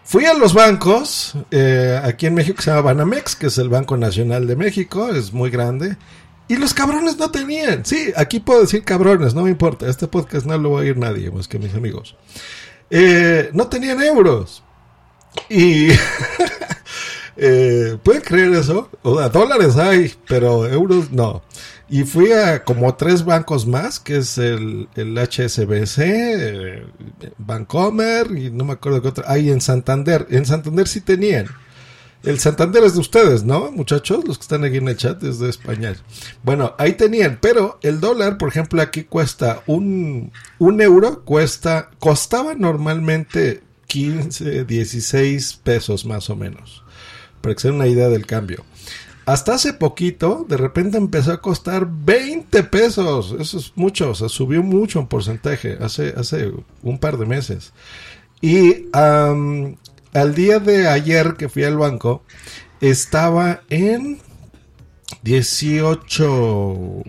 Fui 0.04 0.24
a 0.24 0.34
los 0.34 0.54
bancos, 0.54 1.34
eh, 1.52 2.00
aquí 2.02 2.26
en 2.26 2.34
México 2.34 2.60
se 2.60 2.70
llama 2.70 2.82
Banamex, 2.82 3.36
que 3.36 3.46
es 3.46 3.58
el 3.58 3.68
Banco 3.68 3.96
Nacional 3.96 4.48
de 4.48 4.56
México, 4.56 5.08
es 5.10 5.32
muy 5.32 5.50
grande. 5.50 5.96
Y 6.50 6.56
los 6.56 6.74
cabrones 6.74 7.16
no 7.16 7.30
tenían. 7.30 7.84
Sí, 7.84 8.12
aquí 8.16 8.40
puedo 8.40 8.62
decir 8.62 8.82
cabrones, 8.82 9.34
no 9.34 9.44
me 9.44 9.50
importa. 9.50 9.88
Este 9.88 10.08
podcast 10.08 10.46
no 10.46 10.58
lo 10.58 10.72
va 10.72 10.80
a 10.80 10.82
oír 10.82 10.96
nadie 10.96 11.30
más 11.30 11.46
que 11.46 11.60
mis 11.60 11.72
amigos. 11.76 12.16
Eh, 12.90 13.50
no 13.52 13.68
tenían 13.68 14.02
euros. 14.02 14.60
Y. 15.48 15.90
eh, 17.36 17.96
¿Pueden 18.02 18.22
creer 18.22 18.52
eso? 18.54 18.90
O 19.02 19.16
sea, 19.16 19.28
dólares 19.28 19.76
hay, 19.76 20.12
pero 20.26 20.66
euros 20.66 21.12
no. 21.12 21.40
Y 21.88 22.02
fui 22.02 22.32
a 22.32 22.64
como 22.64 22.96
tres 22.96 23.24
bancos 23.24 23.68
más, 23.68 24.00
que 24.00 24.16
es 24.16 24.36
el, 24.36 24.88
HSBC, 24.96 25.98
eh, 26.00 26.86
Bancomer, 27.38 28.26
y 28.36 28.50
no 28.50 28.64
me 28.64 28.72
acuerdo 28.72 29.00
qué 29.00 29.08
otro. 29.08 29.24
Ahí 29.28 29.50
en 29.50 29.60
Santander. 29.60 30.26
En 30.30 30.44
Santander 30.44 30.88
sí 30.88 31.00
tenían. 31.00 31.46
El 32.22 32.38
Santander 32.38 32.84
es 32.84 32.94
de 32.94 33.00
ustedes, 33.00 33.44
¿no, 33.44 33.72
muchachos? 33.72 34.26
Los 34.26 34.36
que 34.36 34.42
están 34.42 34.64
aquí 34.64 34.76
en 34.76 34.88
el 34.88 34.96
chat 34.96 35.22
es 35.22 35.38
de 35.38 35.48
español. 35.48 35.96
Bueno, 36.42 36.74
ahí 36.78 36.92
tenían, 36.92 37.38
pero 37.40 37.78
el 37.82 38.00
dólar, 38.00 38.36
por 38.36 38.50
ejemplo, 38.50 38.82
aquí 38.82 39.04
cuesta 39.04 39.62
un, 39.66 40.30
un 40.58 40.80
euro, 40.82 41.24
cuesta, 41.24 41.90
costaba 41.98 42.54
normalmente 42.54 43.62
15, 43.86 44.64
16 44.64 45.60
pesos 45.62 46.04
más 46.04 46.28
o 46.28 46.36
menos. 46.36 46.84
Para 47.40 47.54
que 47.54 47.62
se 47.62 47.68
den 47.68 47.76
una 47.76 47.86
idea 47.86 48.08
del 48.08 48.26
cambio. 48.26 48.64
Hasta 49.24 49.54
hace 49.54 49.72
poquito, 49.72 50.44
de 50.48 50.56
repente 50.56 50.98
empezó 50.98 51.32
a 51.32 51.40
costar 51.40 51.88
20 51.88 52.64
pesos. 52.64 53.34
Eso 53.38 53.58
es 53.58 53.72
mucho, 53.76 54.10
o 54.10 54.14
sea, 54.14 54.28
subió 54.28 54.62
mucho 54.62 55.00
en 55.00 55.06
porcentaje 55.06 55.78
hace, 55.80 56.14
hace 56.16 56.52
un 56.82 56.98
par 56.98 57.16
de 57.16 57.26
meses. 57.26 57.72
Y 58.40 58.86
al 60.12 60.34
día 60.34 60.58
de 60.58 60.88
ayer 60.88 61.34
que 61.36 61.48
fui 61.48 61.64
al 61.64 61.76
banco, 61.76 62.22
estaba 62.80 63.62
en 63.68 64.18
18 65.22 67.02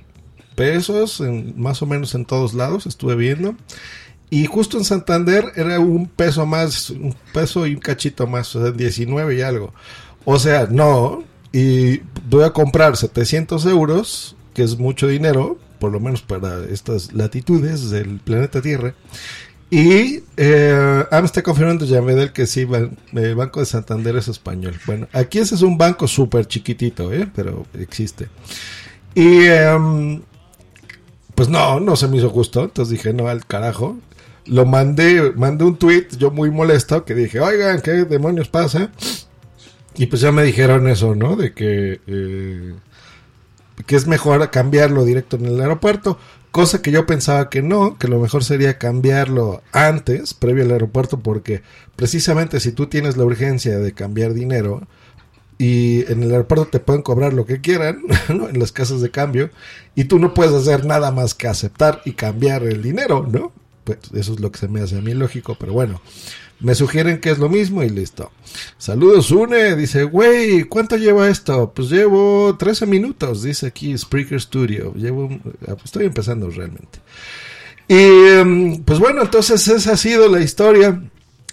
pesos, 0.56 1.22
en, 1.22 1.60
más 1.60 1.82
o 1.82 1.86
menos 1.86 2.14
en 2.16 2.26
todos 2.26 2.54
lados, 2.54 2.86
estuve 2.86 3.16
viendo. 3.16 3.56
Y 4.30 4.46
justo 4.46 4.78
en 4.78 4.86
Santander 4.86 5.52
era 5.56 5.80
un 5.80 6.08
peso 6.08 6.46
más, 6.46 6.90
un 6.90 7.16
peso 7.34 7.68
y 7.68 7.74
un 7.76 7.82
cachito 7.82 8.28
más, 8.28 8.56
o 8.56 8.62
sea, 8.62 8.72
19 8.72 9.36
y 9.36 9.42
algo. 9.42 9.74
O 10.24 10.40
sea, 10.40 10.68
no, 10.70 11.24
y 11.52 12.00
voy 12.30 12.44
a 12.44 12.52
comprar 12.52 12.96
700 12.96 13.66
euros, 13.66 14.36
que 14.54 14.64
es 14.64 14.78
mucho 14.78 15.08
dinero, 15.08 15.58
por 15.80 15.92
lo 15.92 16.00
menos 16.00 16.22
para 16.22 16.64
estas 16.66 17.12
latitudes 17.12 17.90
del 17.90 18.20
planeta 18.20 18.62
Tierra. 18.62 18.94
Y 19.72 20.22
eh, 20.36 21.06
ah, 21.10 21.20
me 21.22 21.26
está 21.26 21.42
confirmando 21.42 21.86
Yamedel 21.86 22.34
que 22.34 22.46
sí, 22.46 22.68
el 23.14 23.36
Banco 23.36 23.62
de 23.62 23.66
Santander 23.66 24.18
es 24.18 24.28
español. 24.28 24.76
Bueno, 24.86 25.08
aquí 25.14 25.40
ese 25.40 25.56
es 25.56 25.62
un 25.62 25.78
banco 25.78 26.10
súper 26.10 26.46
chiquitito, 26.46 27.14
¿eh? 27.14 27.32
pero 27.34 27.66
existe. 27.80 28.28
Y 29.16 29.46
eh, 29.46 30.22
pues 31.36 31.48
no, 31.48 31.80
no 31.80 31.96
se 31.96 32.10
me 32.10 32.18
hizo 32.18 32.30
justo. 32.30 32.66
Entonces 32.66 32.92
dije, 32.98 33.14
no, 33.14 33.30
al 33.30 33.46
carajo. 33.46 33.98
Lo 34.46 34.66
mandé, 34.66 35.32
mandé 35.38 35.64
un 35.64 35.78
tweet, 35.78 36.08
yo 36.18 36.32
muy 36.32 36.52
molesto, 36.52 37.06
que 37.06 37.16
dije, 37.16 37.40
oigan, 37.40 37.80
¿qué 37.80 37.92
demonios 38.04 38.50
pasa? 38.50 38.92
Y 39.96 40.08
pues 40.08 40.22
ya 40.22 40.34
me 40.34 40.44
dijeron 40.44 40.90
eso, 40.90 41.16
¿no? 41.16 41.38
De 41.38 41.54
que, 41.54 42.02
eh, 42.08 42.74
que 43.86 43.96
es 43.96 44.06
mejor 44.06 44.50
cambiarlo 44.50 45.06
directo 45.06 45.38
en 45.38 45.46
el 45.46 45.62
aeropuerto. 45.62 46.18
Cosa 46.52 46.82
que 46.82 46.92
yo 46.92 47.06
pensaba 47.06 47.50
que 47.50 47.62
no, 47.62 47.98
que 47.98 48.10
lo 48.10 48.20
mejor 48.20 48.44
sería 48.44 48.78
cambiarlo 48.78 49.62
antes, 49.72 50.34
previo 50.34 50.66
al 50.66 50.72
aeropuerto, 50.72 51.20
porque 51.22 51.62
precisamente 51.96 52.60
si 52.60 52.74
tú 52.74 52.88
tienes 52.88 53.16
la 53.16 53.24
urgencia 53.24 53.80
de 53.80 53.94
cambiar 53.94 54.34
dinero 54.34 54.86
y 55.58 56.12
en 56.12 56.24
el 56.24 56.32
aeropuerto 56.32 56.68
te 56.68 56.80
pueden 56.80 57.04
cobrar 57.04 57.34
lo 57.34 57.46
que 57.46 57.62
quieran, 57.62 58.02
¿no? 58.30 58.50
En 58.50 58.60
las 58.60 58.74
casas 58.74 59.00
de 59.00 59.12
cambio, 59.12 59.50
y 59.96 60.06
tú 60.06 60.20
no 60.20 60.34
puedes 60.34 60.54
hacer 60.54 60.86
nada 60.86 61.12
más 61.12 61.36
que 61.36 61.48
aceptar 61.48 62.02
y 62.04 62.14
cambiar 62.14 62.64
el 62.64 62.82
dinero, 62.82 63.26
¿no? 63.32 63.54
Pues 63.84 64.00
eso 64.14 64.34
es 64.34 64.40
lo 64.40 64.52
que 64.52 64.60
se 64.60 64.68
me 64.68 64.82
hace 64.82 64.98
a 64.98 65.02
mí 65.02 65.14
lógico, 65.14 65.56
pero 65.60 65.74
bueno. 65.74 66.02
Me 66.62 66.76
sugieren 66.76 67.20
que 67.20 67.32
es 67.32 67.40
lo 67.40 67.50
mismo 67.50 67.82
y 67.82 67.90
listo. 67.90 68.32
Saludos, 68.78 69.32
Une. 69.32 69.76
Dice, 69.76 70.04
güey, 70.04 70.64
¿cuánto 70.66 70.96
lleva 70.96 71.28
esto? 71.28 71.74
Pues 71.76 71.90
llevo 71.90 72.56
13 72.56 72.86
minutos, 72.86 73.42
dice 73.42 73.66
aquí 73.66 73.98
Spreaker 73.98 74.40
Studio. 74.40 74.94
Llevo, 74.94 75.28
estoy 75.84 76.06
empezando 76.06 76.52
realmente. 76.52 77.00
Y 77.88 78.80
pues 78.86 79.00
bueno, 79.00 79.24
entonces 79.24 79.68
esa 79.68 79.94
ha 79.94 79.98
sido 79.98 80.30
la 80.30 80.40
historia. 80.40 81.02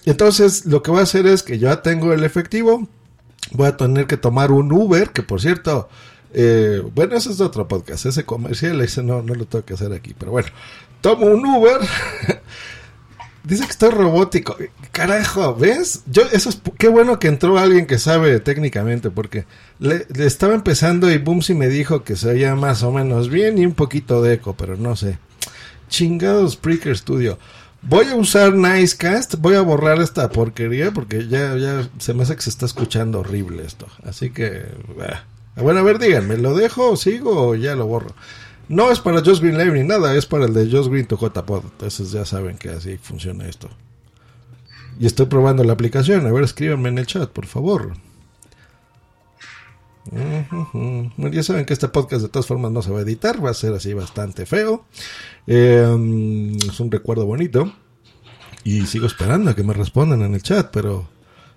Entonces 0.04 0.66
lo 0.66 0.82
que 0.82 0.90
voy 0.90 1.00
a 1.00 1.04
hacer 1.04 1.26
es 1.26 1.42
que 1.42 1.58
ya 1.58 1.80
tengo 1.80 2.12
el 2.12 2.23
efectivo. 2.23 2.87
Voy 3.52 3.66
a 3.66 3.78
tener 3.78 4.06
que 4.06 4.18
tomar 4.18 4.52
un 4.52 4.70
Uber, 4.70 5.11
que 5.11 5.23
por 5.23 5.40
cierto, 5.40 5.88
eh, 6.35 6.82
bueno, 6.94 7.16
ese 7.16 7.30
es 7.30 7.40
otro 7.40 7.66
podcast, 7.66 8.04
ese 8.04 8.25
comercial, 8.25 8.80
ese 8.82 9.02
no, 9.02 9.23
no 9.23 9.35
lo 9.35 9.47
tengo 9.47 9.64
que 9.64 9.75
hacer 9.75 9.92
aquí, 9.92 10.14
pero 10.18 10.32
bueno, 10.32 10.49
tomo 11.00 11.26
un 11.26 11.44
Uber. 11.44 11.80
Dice 13.48 13.64
que 13.64 13.70
estoy 13.70 13.90
robótico. 13.90 14.56
Carajo, 14.92 15.54
¿ves? 15.54 16.02
Yo, 16.06 16.22
eso 16.32 16.50
es, 16.50 16.60
qué 16.76 16.88
bueno 16.88 17.18
que 17.18 17.28
entró 17.28 17.58
alguien 17.58 17.86
que 17.86 17.98
sabe 17.98 18.40
técnicamente, 18.40 19.10
porque 19.10 19.46
le, 19.78 20.06
estaba 20.18 20.54
empezando 20.54 21.10
y 21.10 21.16
Boomsy 21.16 21.54
me 21.54 21.68
dijo 21.68 22.04
que 22.04 22.14
se 22.14 22.28
oía 22.28 22.54
más 22.56 22.82
o 22.82 22.92
menos 22.92 23.30
bien 23.30 23.56
y 23.56 23.64
un 23.64 23.72
poquito 23.72 24.20
de 24.20 24.34
eco, 24.34 24.54
pero 24.54 24.76
no 24.76 24.96
sé. 24.96 25.18
Chingados 25.88 26.54
Spreaker 26.54 26.96
Studio. 26.96 27.38
Voy 27.80 28.06
a 28.06 28.16
usar 28.16 28.54
Nicecast, 28.54 29.36
voy 29.36 29.54
a 29.54 29.62
borrar 29.62 30.00
esta 30.02 30.28
porquería 30.28 30.90
porque 30.90 31.26
ya, 31.28 31.56
ya 31.56 31.88
se 31.98 32.12
me 32.12 32.24
hace 32.24 32.36
que 32.36 32.42
se 32.42 32.50
está 32.50 32.66
escuchando 32.66 33.20
horrible 33.20 33.64
esto. 33.64 33.86
Así 34.02 34.28
que, 34.28 34.66
bueno, 35.56 35.80
a 35.80 35.82
ver, 35.84 35.98
díganme, 35.98 36.36
¿lo 36.36 36.54
dejo, 36.54 36.96
sigo 36.96 37.50
o 37.50 37.54
ya 37.54 37.76
lo 37.76 37.86
borro? 37.86 38.14
No 38.68 38.90
es 38.90 39.00
para 39.00 39.25
Just 39.25 39.42
Green 39.42 39.56
Live 39.56 39.72
ni 39.72 39.87
nada, 39.87 40.14
es 40.14 40.26
para 40.26 40.44
el 40.44 40.52
de 40.52 40.70
Just 40.70 40.90
Green 40.90 41.06
to 41.06 41.16
JPod. 41.16 41.64
Entonces 41.64 42.12
ya 42.12 42.25
saben 42.25 42.58
que 42.58 42.68
así 42.70 42.98
funciona 42.98 43.48
esto. 43.48 43.68
Y 45.00 45.06
estoy 45.06 45.26
probando 45.26 45.64
la 45.64 45.72
aplicación. 45.72 46.26
A 46.26 46.32
ver, 46.32 46.44
escríbanme 46.44 46.90
en 46.90 46.98
el 46.98 47.06
chat, 47.06 47.30
por 47.30 47.46
favor. 47.46 47.94
Ya 51.32 51.42
saben 51.42 51.64
que 51.64 51.72
este 51.72 51.88
podcast 51.88 52.22
de 52.22 52.28
todas 52.28 52.46
formas 52.46 52.72
no 52.72 52.82
se 52.82 52.90
va 52.90 52.98
a 52.98 53.02
editar, 53.02 53.44
va 53.44 53.50
a 53.50 53.54
ser 53.54 53.75
así 53.75 53.94
bastante 53.94 54.46
feo. 54.46 54.84
Eh, 55.46 56.56
es 56.68 56.80
un 56.80 56.90
recuerdo 56.90 57.26
bonito. 57.26 57.72
Y 58.64 58.87
sigo 58.87 59.06
esperando 59.06 59.50
a 59.50 59.54
que 59.54 59.62
me 59.62 59.72
respondan 59.72 60.22
en 60.22 60.34
el 60.34 60.42
chat, 60.42 60.70
pero 60.70 61.08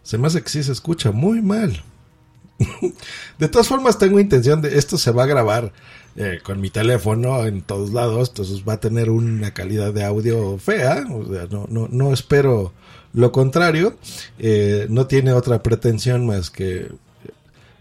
se 0.04 0.18
me 0.18 0.28
hace 0.28 0.42
que 0.44 0.50
sí 0.50 0.64
se 0.64 0.72
escucha 0.72 1.12
muy 1.12 1.42
mal. 1.42 1.84
de 3.40 3.48
todas 3.50 3.68
formas, 3.68 3.98
tengo 3.98 4.20
intención 4.20 4.62
de 4.62 4.78
esto 4.78 4.98
se 4.98 5.12
va 5.12 5.24
a 5.24 5.28
grabar 5.28 5.74
eh, 6.16 6.40
con 6.44 6.60
mi 6.60 6.70
teléfono 6.70 7.46
en 7.46 7.62
todos 7.62 7.94
lados, 7.94 8.30
entonces 8.30 8.64
va 8.68 8.74
a 8.74 8.80
tener 8.80 9.10
una 9.10 9.54
calidad 9.54 9.94
de 9.94 10.04
audio 10.04 10.58
fea. 10.58 11.06
O 11.10 11.26
sea, 11.34 11.48
no, 11.50 11.68
no, 11.70 11.88
no 11.90 12.14
espero 12.14 12.74
lo 13.14 13.32
contrario. 13.32 13.98
Eh, 14.40 14.88
no 14.90 15.08
tiene 15.08 15.34
otra 15.34 15.64
pretensión 15.64 16.26
más 16.26 16.50
que 16.50 16.90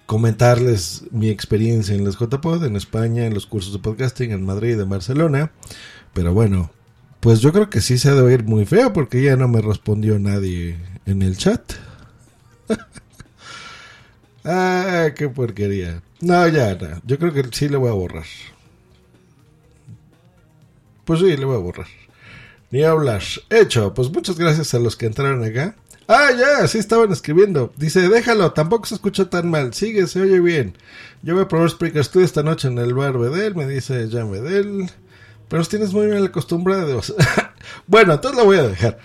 comentarles 0.07 1.05
mi 1.13 1.29
experiencia 1.29 1.95
en 1.95 2.05
los 2.05 2.19
JPod, 2.19 2.65
en 2.65 2.77
España, 2.77 3.27
en 3.27 3.35
los 3.35 3.47
cursos 3.47 3.73
de 3.73 3.79
podcasting, 3.79 4.33
en 4.33 4.45
Madrid, 4.45 4.79
en 4.81 4.89
Barcelona. 4.89 5.53
Pero 6.13 6.35
bueno, 6.35 6.71
pues 7.21 7.41
yo 7.41 7.53
creo 7.53 7.71
que 7.71 7.81
sí 7.81 7.99
se 7.99 8.09
ha 8.09 8.15
de 8.15 8.23
oír 8.23 8.45
muy 8.45 8.65
feo 8.65 8.93
porque 8.93 9.23
ya 9.23 9.37
no 9.37 9.47
me 9.47 9.61
respondió 9.61 10.19
nadie 10.19 10.77
en 11.07 11.23
el 11.23 11.37
chat. 11.37 11.61
Ah, 14.45 15.09
qué 15.17 15.29
porquería. 15.29 16.03
No, 16.21 16.47
ya, 16.49 16.75
no. 16.75 17.01
yo 17.05 17.19
creo 17.19 17.33
que 17.33 17.45
sí 17.53 17.69
le 17.69 17.77
voy 17.77 17.91
a 17.91 17.95
borrar. 17.95 18.27
Pues 21.05 21.21
sí, 21.21 21.37
le 21.37 21.45
voy 21.45 21.57
a 21.57 21.61
borrar. 21.61 21.87
Ni 22.71 22.85
hablar. 22.85 23.23
Hecho, 23.49 23.95
pues 23.95 24.11
muchas 24.11 24.39
gracias 24.39 24.75
a 24.75 24.79
los 24.79 24.97
que 24.97 25.07
entraron 25.07 25.43
acá. 25.45 25.75
Ah, 26.07 26.31
ya, 26.37 26.67
sí 26.67 26.79
estaban 26.79 27.13
escribiendo. 27.13 27.73
Dice, 27.77 28.09
déjalo, 28.09 28.53
tampoco 28.53 28.87
se 28.87 28.97
escucha 28.97 29.31
tan 29.31 29.49
mal. 29.49 29.73
Sigue, 29.75 30.07
se 30.07 30.21
oye 30.21 30.41
bien. 30.41 30.77
Yo 31.23 31.35
voy 31.35 31.45
a 31.45 31.49
probar 31.49 31.71
Spreaker 31.71 32.05
Studio 32.05 32.27
esta 32.27 32.43
noche 32.43 32.69
en 32.69 32.79
el 32.79 32.95
bar 32.95 33.17
Bedel, 33.17 33.55
me 33.55 33.67
dice 33.67 34.09
Jan 34.11 34.31
Bedel. 34.31 34.91
Pero 35.49 35.65
tienes 35.65 35.93
muy 35.93 36.07
bien 36.07 36.25
acostumbrados. 36.25 37.15
bueno, 37.87 38.15
entonces 38.15 38.39
lo 38.39 38.45
voy 38.45 38.59
a 38.59 38.69
dejar. 38.69 38.99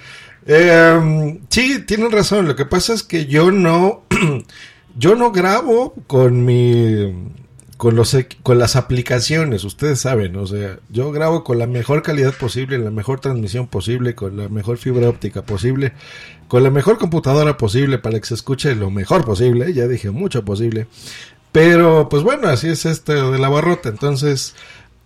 Eh, 0.48 1.40
sí, 1.50 1.80
tienen 1.86 2.12
razón. 2.12 2.48
Lo 2.48 2.56
que 2.56 2.66
pasa 2.66 2.94
es 2.94 3.04
que 3.04 3.26
yo 3.26 3.52
no, 3.52 4.04
yo 4.96 5.16
no 5.16 5.32
grabo 5.32 5.94
con 6.08 6.46
mi, 6.46 7.32
con 7.78 7.96
los, 7.96 8.18
con 8.44 8.60
las 8.60 8.76
aplicaciones. 8.76 9.64
Ustedes 9.64 10.00
saben, 10.00 10.36
o 10.38 10.48
sea, 10.48 10.80
yo 10.90 11.12
grabo 11.12 11.44
con 11.44 11.60
la 11.60 11.68
mejor 11.68 12.02
calidad 12.02 12.34
posible, 12.34 12.78
la 12.78 12.92
mejor 12.92 13.20
transmisión 13.20 13.68
posible, 13.68 14.16
con 14.16 14.38
la 14.38 14.50
mejor 14.50 14.78
fibra 14.78 15.10
óptica 15.10 15.44
posible, 15.44 15.94
con 16.48 16.64
la 16.64 16.70
mejor 16.70 16.98
computadora 16.98 17.58
posible 17.58 18.00
para 18.00 18.20
que 18.20 18.26
se 18.26 18.36
escuche 18.36 18.76
lo 18.76 18.90
mejor 18.90 19.26
posible. 19.26 19.74
Ya 19.74 19.88
dije 19.88 20.12
mucho 20.12 20.46
posible. 20.46 20.88
Pero, 21.52 22.10
pues 22.10 22.24
bueno, 22.24 22.50
así 22.50 22.68
es 22.68 22.86
este 22.86 23.14
de 23.14 23.40
la 23.40 23.50
barrota. 23.50 23.90
Entonces, 23.90 24.56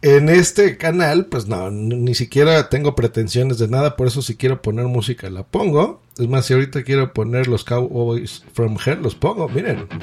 en 0.02 0.30
este 0.30 0.78
canal, 0.78 1.26
pues 1.26 1.48
no, 1.48 1.70
ni 1.70 2.16
siquiera 2.16 2.70
tengo 2.70 2.96
pretensiones 2.96 3.58
de 3.58 3.68
nada, 3.68 3.98
por 3.98 4.08
eso 4.08 4.22
si 4.22 4.36
quiero 4.36 4.62
poner 4.62 4.86
música 4.86 5.30
la 5.30 5.44
pongo. 5.44 6.02
Es 6.18 6.30
más, 6.30 6.46
si 6.46 6.54
ahorita 6.54 6.84
quiero 6.84 7.14
poner 7.14 7.48
los 7.48 7.66
Cowboys 7.66 8.44
from 8.54 8.78
Hell, 8.84 9.02
los 9.02 9.16
pongo, 9.16 9.50
miren. 9.50 9.88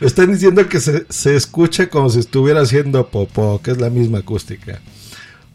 Me 0.00 0.06
están 0.06 0.32
diciendo 0.32 0.68
que 0.68 0.80
se, 0.80 1.06
se 1.08 1.36
escucha 1.36 1.88
como 1.88 2.10
si 2.10 2.18
estuviera 2.18 2.60
haciendo 2.60 3.08
popó, 3.08 3.62
que 3.62 3.70
es 3.70 3.80
la 3.80 3.88
misma 3.88 4.18
acústica. 4.18 4.82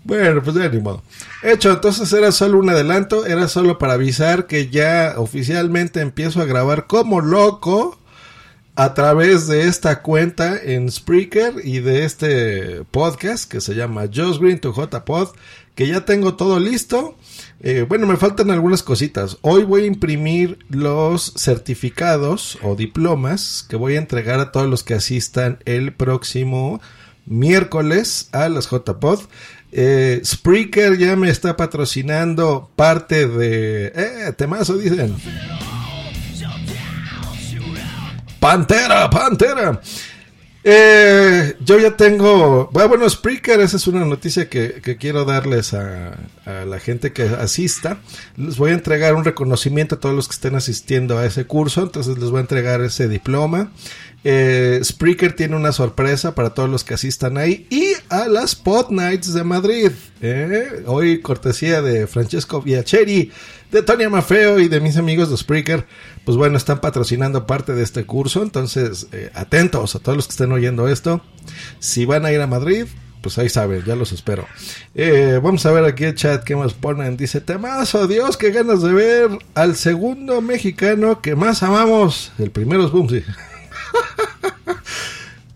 Bueno, 0.04 0.42
pues 0.42 0.56
ya 0.56 0.68
ni 0.70 0.80
modo. 0.80 1.04
Hecho, 1.44 1.72
entonces 1.72 2.12
era 2.12 2.32
solo 2.32 2.58
un 2.58 2.70
adelanto, 2.70 3.26
era 3.26 3.48
solo 3.48 3.78
para 3.78 3.94
avisar 3.94 4.48
que 4.48 4.70
ya 4.70 5.14
oficialmente 5.18 6.02
empiezo 6.02 6.42
a 6.42 6.46
grabar 6.46 6.88
como 6.88 7.22
loco 7.22 8.00
a 8.76 8.94
través 8.94 9.48
de 9.48 9.68
esta 9.68 10.02
cuenta 10.02 10.58
en 10.58 10.90
Spreaker 10.90 11.56
y 11.64 11.80
de 11.80 12.06
este 12.06 12.84
podcast 12.90 13.50
que 13.50 13.62
se 13.62 13.76
llama 13.76 14.10
Just 14.12 14.42
Green 14.42 14.60
to 14.60 14.74
JPod, 14.74 15.30
que 15.76 15.88
ya 15.88 16.04
tengo 16.06 16.36
todo 16.36 16.60
listo. 16.60 17.16
Eh, 17.60 17.86
bueno, 17.88 18.08
me 18.08 18.18
faltan 18.18 18.50
algunas 18.50 18.82
cositas. 18.82 19.38
Hoy 19.42 19.66
voy 19.66 19.84
a 19.84 19.88
imprimir 19.88 20.58
los 20.70 21.34
certificados 21.38 22.58
o 22.64 22.76
diplomas 22.76 23.66
que 23.70 23.76
voy 23.76 23.96
a 23.96 24.00
entregar 24.00 24.40
a 24.40 24.52
todos 24.52 24.68
los 24.68 24.84
que 24.84 24.96
asistan 24.96 25.60
el 25.66 25.94
próximo 25.94 26.82
miércoles 27.26 28.30
a 28.32 28.50
las 28.50 28.70
JPod. 28.70 29.20
Eh, 29.72 30.22
Spreaker 30.24 30.98
ya 30.98 31.16
me 31.16 31.30
está 31.30 31.56
patrocinando 31.56 32.70
parte 32.76 33.28
de... 33.28 33.88
Eh, 33.96 34.34
temazo, 34.36 34.78
dicen. 34.78 35.16
Pantera, 38.40 39.10
Pantera. 39.10 39.80
Eh, 40.64 41.56
yo 41.60 41.80
ya 41.80 41.98
tengo, 41.98 42.70
bueno, 42.72 43.10
Spreaker, 43.10 43.60
esa 43.62 43.78
es 43.78 43.88
una 43.88 44.06
noticia 44.06 44.48
que, 44.48 44.80
quiero 45.00 45.26
darles 45.26 45.74
a, 45.74 46.20
a 46.46 46.66
la 46.66 46.80
gente 46.80 47.14
que 47.14 47.24
asista. 47.24 47.98
Les 48.38 48.58
voy 48.58 48.72
a 48.72 48.76
entregar 48.76 49.16
un 49.16 49.26
reconocimiento 49.26 49.96
a 49.96 50.00
todos 50.00 50.16
los 50.16 50.28
que 50.28 50.34
estén 50.34 50.56
asistiendo 50.56 51.18
a 51.18 51.26
ese 51.26 51.46
curso, 51.46 51.82
entonces 51.82 52.18
les 52.20 52.30
voy 52.30 52.38
a 52.38 52.42
entregar 52.42 52.82
ese 52.82 53.08
diploma. 53.08 53.72
Eh, 54.24 54.80
Spreaker 54.84 55.34
tiene 55.34 55.56
una 55.56 55.72
sorpresa 55.72 56.36
para 56.36 56.52
todos 56.52 56.70
los 56.70 56.84
que 56.84 56.94
asistan 56.94 57.40
ahí 57.40 57.66
y 57.72 57.94
a 58.10 58.28
las 58.28 58.56
Pod 58.56 58.92
Nights 58.92 59.34
de 59.34 59.44
Madrid. 59.44 59.92
eh. 60.22 60.84
Hoy 60.86 61.22
cortesía 61.22 61.82
de 61.82 62.06
Francesco 62.06 62.62
Viacheri, 62.62 63.32
de 63.72 63.82
Tony 63.82 64.08
Mafeo 64.08 64.60
y 64.60 64.68
de 64.68 64.80
mis 64.80 64.98
amigos 64.98 65.30
de 65.30 65.38
Spreaker. 65.38 65.86
Pues 66.26 66.38
bueno, 66.38 66.58
están 66.58 66.82
patrocinando 66.82 67.48
parte 67.48 67.74
de 67.74 67.84
este 67.84 68.06
curso. 68.06 68.44
Entonces, 68.44 69.08
eh, 69.12 69.32
atentos 69.34 69.96
a 69.96 70.00
todos 70.00 70.16
los 70.16 70.28
que 70.28 70.32
estén 70.32 70.52
oyendo 70.52 70.88
esto. 70.88 71.22
Si 71.80 72.06
van 72.06 72.26
a 72.26 72.32
ir 72.32 72.42
a 72.42 72.48
Madrid, 72.48 72.86
pues 73.22 73.38
ahí 73.38 73.50
saben, 73.50 73.84
ya 73.86 73.96
los 73.96 74.12
espero. 74.12 74.46
Eh, 74.94 75.40
vamos 75.42 75.66
a 75.66 75.72
ver 75.72 75.86
aquí 75.86 76.04
el 76.04 76.16
chat 76.16 76.44
que 76.44 76.56
más 76.56 76.74
ponen. 76.74 77.18
Dice, 77.18 77.40
temazo, 77.42 78.08
Dios, 78.08 78.38
qué 78.38 78.52
ganas 78.52 78.82
de 78.82 78.94
ver 78.94 79.30
al 79.56 79.76
segundo 79.76 80.42
mexicano 80.42 81.22
que 81.22 81.36
más 81.36 81.64
amamos. 81.64 82.32
El 82.38 82.52
primero 82.52 82.86
es 82.86 82.92
Bumsy. 82.92 83.24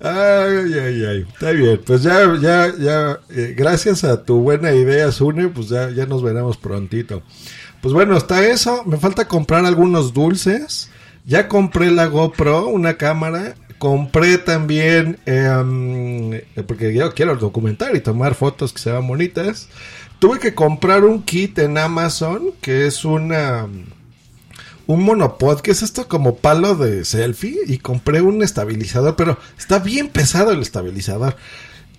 Ay, 0.07 0.71
ay, 0.73 1.05
ay, 1.05 1.25
está 1.33 1.49
bien. 1.49 1.81
Pues 1.83 2.03
ya, 2.03 2.37
ya, 2.39 2.71
ya, 2.77 3.19
eh, 3.31 3.55
gracias 3.57 4.03
a 4.03 4.23
tu 4.23 4.39
buena 4.39 4.71
idea, 4.71 5.11
Sune, 5.11 5.47
pues 5.47 5.69
ya, 5.69 5.89
ya 5.89 6.05
nos 6.05 6.21
veremos 6.21 6.57
prontito. 6.57 7.23
Pues 7.85 7.93
bueno, 7.93 8.17
está 8.17 8.43
eso. 8.43 8.83
Me 8.85 8.97
falta 8.97 9.27
comprar 9.27 9.63
algunos 9.63 10.11
dulces. 10.11 10.89
Ya 11.23 11.47
compré 11.47 11.91
la 11.91 12.07
GoPro, 12.07 12.65
una 12.65 12.97
cámara. 12.97 13.53
Compré 13.77 14.39
también, 14.39 15.19
eh, 15.27 16.47
porque 16.65 16.95
yo 16.95 17.13
quiero 17.13 17.35
documentar 17.35 17.95
y 17.95 17.99
tomar 17.99 18.33
fotos 18.33 18.73
que 18.73 18.79
se 18.79 18.89
vean 18.91 19.07
bonitas. 19.07 19.69
Tuve 20.17 20.39
que 20.39 20.55
comprar 20.55 21.03
un 21.03 21.21
kit 21.21 21.59
en 21.59 21.77
Amazon, 21.77 22.53
que 22.59 22.87
es 22.87 23.05
una 23.05 23.67
un 24.87 25.03
monopod, 25.03 25.59
que 25.59 25.69
es 25.69 25.83
esto 25.83 26.07
como 26.07 26.37
palo 26.37 26.73
de 26.73 27.05
selfie, 27.05 27.59
y 27.67 27.77
compré 27.77 28.19
un 28.19 28.41
estabilizador, 28.41 29.15
pero 29.15 29.37
está 29.59 29.77
bien 29.77 30.07
pesado 30.07 30.51
el 30.51 30.63
estabilizador. 30.63 31.35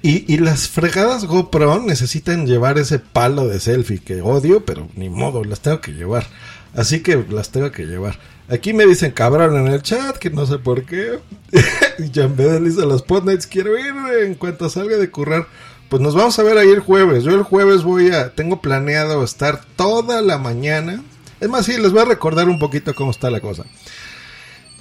Y, 0.08 0.36
las 0.36 0.68
fregadas 0.68 1.24
GoPro 1.24 1.82
necesitan 1.82 2.46
llevar 2.46 2.78
ese 2.78 3.00
palo 3.00 3.48
de 3.48 3.58
selfie 3.58 3.98
que 3.98 4.22
odio, 4.22 4.64
pero 4.64 4.88
ni 4.94 5.08
modo, 5.08 5.42
las 5.42 5.58
tengo 5.58 5.80
que 5.80 5.94
llevar. 5.94 6.28
Así 6.76 7.00
que 7.00 7.24
las 7.28 7.50
tengo 7.50 7.72
que 7.72 7.86
llevar. 7.86 8.16
Aquí 8.48 8.72
me 8.72 8.86
dicen 8.86 9.10
cabrón 9.10 9.56
en 9.56 9.66
el 9.66 9.82
chat, 9.82 10.16
que 10.18 10.30
no 10.30 10.46
sé 10.46 10.58
por 10.60 10.84
qué. 10.84 11.18
y 11.98 12.12
Jan 12.14 12.36
Bedel 12.36 12.66
dice, 12.66 12.82
los 12.82 13.02
podnights 13.02 13.48
quiero 13.48 13.76
ir 13.76 13.94
en 14.22 14.36
cuanto 14.36 14.68
salga 14.68 14.96
de 14.96 15.10
currar. 15.10 15.48
Pues 15.88 16.00
nos 16.00 16.14
vamos 16.14 16.38
a 16.38 16.44
ver 16.44 16.56
ahí 16.56 16.68
el 16.68 16.78
jueves. 16.78 17.24
Yo 17.24 17.34
el 17.34 17.42
jueves 17.42 17.82
voy 17.82 18.12
a, 18.12 18.32
tengo 18.32 18.60
planeado 18.60 19.24
estar 19.24 19.64
toda 19.74 20.22
la 20.22 20.38
mañana. 20.38 21.02
Es 21.40 21.48
más, 21.48 21.66
sí, 21.66 21.78
les 21.78 21.90
voy 21.90 22.02
a 22.02 22.04
recordar 22.04 22.48
un 22.48 22.60
poquito 22.60 22.94
cómo 22.94 23.10
está 23.10 23.28
la 23.28 23.40
cosa. 23.40 23.64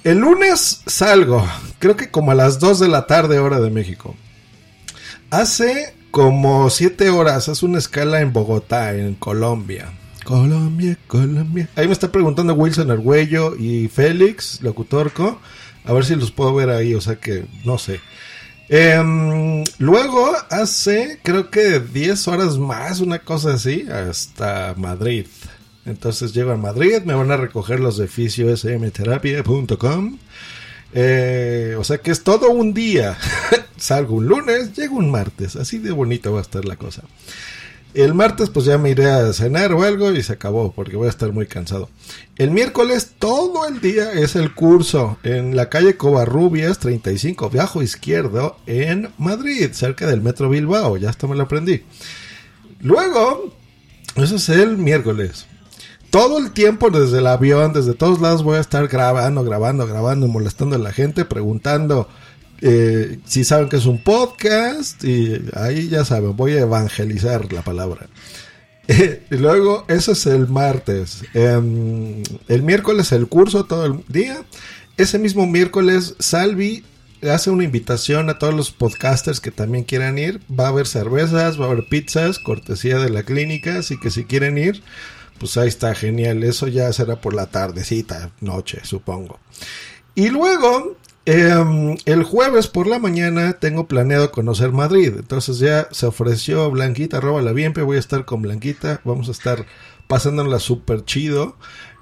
El 0.04 0.18
lunes 0.18 0.82
salgo, 0.86 1.44
creo 1.80 1.96
que 1.96 2.12
como 2.12 2.30
a 2.30 2.36
las 2.36 2.60
2 2.60 2.78
de 2.78 2.86
la 2.86 3.08
tarde 3.08 3.40
hora 3.40 3.58
de 3.58 3.70
México. 3.70 4.14
Hace 5.30 5.94
como 6.10 6.70
7 6.70 7.10
horas, 7.10 7.48
hace 7.48 7.66
una 7.66 7.78
escala 7.78 8.20
en 8.20 8.32
Bogotá, 8.32 8.94
en 8.94 9.14
Colombia. 9.14 9.92
Colombia, 10.24 10.98
Colombia. 11.06 11.68
Ahí 11.76 11.86
me 11.86 11.92
está 11.92 12.10
preguntando 12.10 12.54
Wilson 12.54 12.90
Argüello 12.90 13.54
y 13.56 13.88
Félix, 13.88 14.60
locutorco. 14.62 15.40
A 15.84 15.92
ver 15.92 16.04
si 16.04 16.16
los 16.16 16.32
puedo 16.32 16.54
ver 16.54 16.70
ahí, 16.70 16.94
o 16.94 17.00
sea 17.00 17.16
que 17.16 17.46
no 17.64 17.78
sé. 17.78 18.00
Em, 18.68 19.62
luego 19.78 20.32
hace 20.50 21.20
creo 21.22 21.50
que 21.50 21.78
10 21.78 22.26
horas 22.26 22.58
más, 22.58 22.98
una 23.00 23.20
cosa 23.20 23.54
así, 23.54 23.86
hasta 23.88 24.74
Madrid. 24.76 25.26
Entonces 25.84 26.34
llego 26.34 26.50
a 26.50 26.56
Madrid, 26.56 27.02
me 27.04 27.14
van 27.14 27.30
a 27.30 27.36
recoger 27.36 27.78
los 27.78 27.96
de 27.96 28.08
fisiosmterapia.com. 28.08 30.18
Eh, 30.98 31.76
o 31.78 31.84
sea 31.84 31.98
que 31.98 32.10
es 32.10 32.24
todo 32.24 32.50
un 32.50 32.72
día. 32.72 33.18
Salgo 33.76 34.16
un 34.16 34.26
lunes, 34.26 34.74
llego 34.74 34.96
un 34.96 35.10
martes. 35.10 35.54
Así 35.54 35.78
de 35.78 35.92
bonito 35.92 36.32
va 36.32 36.38
a 36.38 36.42
estar 36.42 36.64
la 36.64 36.76
cosa. 36.76 37.02
El 37.92 38.14
martes 38.14 38.48
pues 38.48 38.64
ya 38.64 38.78
me 38.78 38.90
iré 38.90 39.10
a 39.10 39.30
cenar 39.34 39.72
o 39.74 39.82
algo 39.82 40.10
y 40.12 40.22
se 40.22 40.32
acabó 40.32 40.72
porque 40.72 40.96
voy 40.96 41.06
a 41.06 41.10
estar 41.10 41.32
muy 41.32 41.46
cansado. 41.46 41.90
El 42.36 42.50
miércoles 42.50 43.12
todo 43.18 43.68
el 43.68 43.80
día 43.80 44.12
es 44.12 44.36
el 44.36 44.54
curso 44.54 45.18
en 45.22 45.54
la 45.54 45.68
calle 45.68 45.98
Covarrubias 45.98 46.78
35, 46.78 47.50
viajo 47.50 47.82
izquierdo 47.82 48.56
en 48.66 49.10
Madrid, 49.18 49.70
cerca 49.72 50.06
del 50.06 50.22
Metro 50.22 50.48
Bilbao. 50.48 50.96
Ya 50.96 51.10
hasta 51.10 51.26
me 51.26 51.36
lo 51.36 51.42
aprendí. 51.42 51.84
Luego, 52.80 53.54
eso 54.16 54.36
es 54.36 54.48
el 54.48 54.78
miércoles. 54.78 55.46
Todo 56.16 56.38
el 56.38 56.52
tiempo 56.52 56.88
desde 56.88 57.18
el 57.18 57.26
avión, 57.26 57.74
desde 57.74 57.92
todos 57.92 58.22
lados 58.22 58.42
voy 58.42 58.56
a 58.56 58.60
estar 58.60 58.88
grabando, 58.88 59.44
grabando, 59.44 59.86
grabando 59.86 60.26
molestando 60.28 60.76
a 60.76 60.78
la 60.78 60.90
gente, 60.90 61.26
preguntando 61.26 62.08
eh, 62.62 63.18
si 63.26 63.44
saben 63.44 63.68
que 63.68 63.76
es 63.76 63.84
un 63.84 64.02
podcast 64.02 65.04
y 65.04 65.42
ahí 65.52 65.90
ya 65.90 66.06
saben, 66.06 66.34
voy 66.34 66.52
a 66.52 66.60
evangelizar 66.60 67.52
la 67.52 67.60
palabra. 67.60 68.08
Eh, 68.88 69.26
y 69.32 69.36
luego, 69.36 69.84
eso 69.88 70.12
es 70.12 70.26
el 70.26 70.46
martes. 70.46 71.24
Eh, 71.34 72.22
el 72.46 72.62
miércoles 72.62 73.10
el 73.10 73.26
curso 73.26 73.64
todo 73.64 73.84
el 73.84 74.04
día. 74.06 74.38
Ese 74.96 75.18
mismo 75.18 75.44
miércoles 75.44 76.14
Salvi 76.20 76.84
hace 77.22 77.50
una 77.50 77.64
invitación 77.64 78.30
a 78.30 78.38
todos 78.38 78.54
los 78.54 78.70
podcasters 78.70 79.40
que 79.40 79.50
también 79.50 79.82
quieran 79.82 80.18
ir. 80.18 80.40
Va 80.48 80.66
a 80.66 80.68
haber 80.68 80.86
cervezas, 80.86 81.60
va 81.60 81.64
a 81.64 81.70
haber 81.72 81.88
pizzas, 81.88 82.38
cortesía 82.38 82.98
de 82.98 83.10
la 83.10 83.24
clínica, 83.24 83.78
así 83.78 83.98
que 83.98 84.10
si 84.10 84.24
quieren 84.24 84.56
ir, 84.56 84.82
pues 85.38 85.56
ahí 85.56 85.68
está, 85.68 85.94
genial. 85.94 86.42
Eso 86.42 86.68
ya 86.68 86.92
será 86.92 87.16
por 87.16 87.34
la 87.34 87.46
tardecita, 87.46 88.30
noche, 88.40 88.80
supongo. 88.84 89.38
Y 90.14 90.30
luego, 90.30 90.96
Em, 91.28 91.96
el 92.04 92.22
jueves 92.22 92.68
por 92.68 92.86
la 92.86 93.00
mañana 93.00 93.54
tengo 93.54 93.88
planeado 93.88 94.30
conocer 94.30 94.70
Madrid. 94.70 95.12
Entonces 95.18 95.58
ya 95.58 95.88
se 95.90 96.06
ofreció 96.06 96.70
Blanquita, 96.70 97.16
arroba 97.16 97.42
la 97.42 97.50
Bienpe. 97.52 97.82
Voy 97.82 97.96
a 97.96 98.00
estar 98.00 98.24
con 98.24 98.42
Blanquita. 98.42 99.00
Vamos 99.02 99.26
a 99.28 99.32
estar 99.32 99.66
pasándola 100.06 100.60
súper 100.60 101.04
chido. 101.04 101.56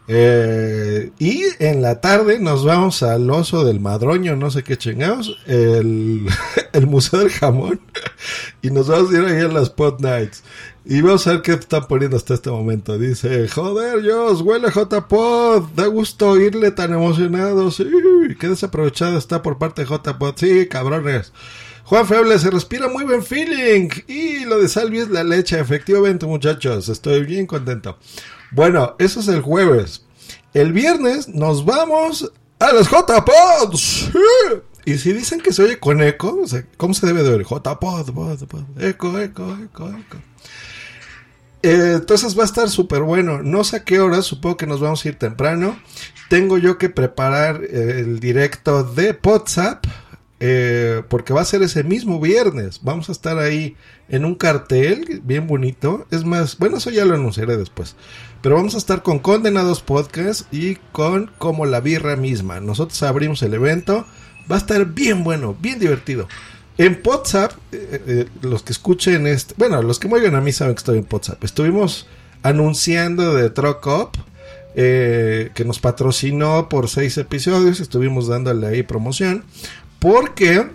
Eh, 0.07 1.13
y 1.19 1.45
en 1.61 1.81
la 1.81 2.01
tarde 2.03 2.39
nos 2.39 2.65
vamos 2.65 3.03
al 3.03 3.31
oso 3.31 3.65
del 3.65 3.81
madroño, 3.81 4.37
no 4.37 4.51
sé 4.51 4.63
qué 4.63 4.77
chingados, 4.77 5.39
el, 5.47 6.27
el 6.73 6.87
Museo 6.87 7.21
del 7.21 7.31
Jamón. 7.31 7.81
Y 8.63 8.71
nos 8.71 8.89
vamos 8.89 9.13
a 9.13 9.19
ir 9.19 9.25
ahí 9.25 9.41
a 9.41 9.49
las 9.49 9.71
Pot 9.71 10.01
Nights. 10.01 10.43
Y 10.87 11.01
vamos 11.01 11.27
a 11.27 11.33
ver 11.33 11.43
qué 11.43 11.53
están 11.53 11.87
poniendo 11.87 12.17
hasta 12.19 12.35
este 12.35 12.51
momento. 12.51 12.99
Dice, 12.99 13.49
joder, 13.49 14.03
Dios, 14.03 14.43
huele 14.43 14.71
J-Pod. 14.71 15.71
Da 15.75 15.87
gusto 15.87 16.31
oírle 16.31 16.71
tan 16.73 16.93
emocionado. 16.93 17.71
Sí, 17.71 17.87
qué 18.39 18.49
desaprovechado 18.49 19.17
está 19.17 19.41
por 19.41 19.57
parte 19.57 19.83
de 19.83 19.87
J-Pod. 19.87 20.35
Sí, 20.37 20.69
cabrones. 20.69 21.33
Juan 21.85 22.07
Feble, 22.07 22.39
se 22.39 22.51
respira 22.51 22.89
muy 22.89 23.05
buen 23.05 23.23
feeling. 23.23 23.89
Y 24.09 24.45
lo 24.45 24.61
de 24.61 24.69
Salvi 24.69 24.99
es 24.99 25.09
la 25.09 25.25
leche. 25.25 25.59
Efectivamente, 25.59 26.27
muchachos, 26.27 26.91
estoy 26.91 27.25
bien 27.25 27.47
contento. 27.47 27.99
Bueno, 28.51 28.95
eso 28.99 29.21
es 29.21 29.29
el 29.29 29.41
jueves. 29.41 30.05
El 30.53 30.73
viernes 30.73 31.29
nos 31.29 31.65
vamos 31.65 32.31
a 32.59 32.73
los 32.73 32.89
J-Pods. 32.89 34.11
Y 34.85 34.99
si 34.99 35.13
dicen 35.13 35.41
que 35.41 35.53
se 35.53 35.63
oye 35.63 35.79
con 35.79 36.03
eco, 36.03 36.45
¿cómo 36.77 36.95
se 36.95 37.07
debe 37.07 37.23
de 37.23 37.35
oír? 37.35 37.45
J-Pod, 37.45 38.13
pod, 38.13 38.45
pod, 38.47 38.83
eco, 38.83 39.19
eco, 39.19 39.57
eco, 39.63 39.89
eco. 39.89 40.19
Eh, 41.63 41.95
entonces 41.95 42.39
va 42.39 42.43
a 42.43 42.47
estar 42.47 42.69
súper 42.69 43.01
bueno. 43.01 43.43
No 43.43 43.65
sé 43.65 43.77
a 43.77 43.85
qué 43.85 43.99
hora, 43.99 44.21
supongo 44.21 44.59
que 44.59 44.67
nos 44.67 44.81
vamos 44.81 45.03
a 45.03 45.09
ir 45.09 45.19
temprano. 45.19 45.79
Tengo 46.29 46.59
yo 46.59 46.77
que 46.77 46.91
preparar 46.91 47.65
el 47.65 48.21
directo 48.21 48.85
de 48.85 49.19
WhatsApp. 49.25 49.87
Eh, 50.41 51.03
porque 51.09 51.33
va 51.33 51.41
a 51.41 51.47
ser 51.47 51.63
ese 51.63 51.85
mismo 51.85 52.21
viernes. 52.21 52.81
Vamos 52.83 53.09
a 53.09 53.13
estar 53.13 53.39
ahí 53.39 53.77
en 54.09 54.25
un 54.25 54.35
cartel 54.35 55.23
bien 55.25 55.47
bonito. 55.47 56.07
Es 56.11 56.25
más, 56.25 56.59
bueno, 56.59 56.79
eso 56.79 56.91
ya 56.91 57.05
lo 57.05 57.15
anunciaré 57.15 57.57
después. 57.57 57.97
Pero 58.43 58.57
vamos 58.57 58.75
a 58.75 58.79
estar 58.79 59.03
con 59.03 59.21
Condenados 59.21 59.81
Podcast 59.81 60.53
y 60.53 60.77
con 60.93 61.31
Como 61.39 61.67
la 61.67 61.81
Birra 61.81 62.17
misma. 62.17 62.61
Nosotros 62.61 63.03
abrimos 63.03 63.43
el 63.43 63.55
evento. 63.55 64.07
Va 64.51 64.57
a 64.57 64.59
estar 64.59 64.85
bien 64.87 65.25
bueno, 65.25 65.57
bien 65.59 65.79
divertido. 65.79 66.29
En 66.77 67.01
WhatsApp, 67.05 67.53
eh, 67.73 68.03
eh, 68.07 68.29
los 68.43 68.65
que 68.65 68.73
escuchen 68.73 69.27
este, 69.29 69.55
bueno, 69.57 69.81
los 69.81 70.01
que 70.01 70.09
me 70.09 70.15
oigan 70.15 70.35
a 70.35 70.41
mí 70.41 70.53
saben 70.53 70.75
que 70.75 70.81
estoy 70.81 70.99
en 70.99 71.07
WhatsApp. 71.11 71.43
Estuvimos 71.45 72.07
anunciando 72.43 73.33
de 73.33 73.49
Truck 73.49 73.87
Up, 73.87 74.11
que 74.75 75.65
nos 75.65 75.79
patrocinó 75.79 76.69
por 76.69 76.91
seis 76.91 77.17
episodios. 77.17 77.79
Estuvimos 77.81 78.27
dándole 78.27 78.67
ahí 78.67 78.83
promoción. 78.83 79.45
Porque 79.99 80.69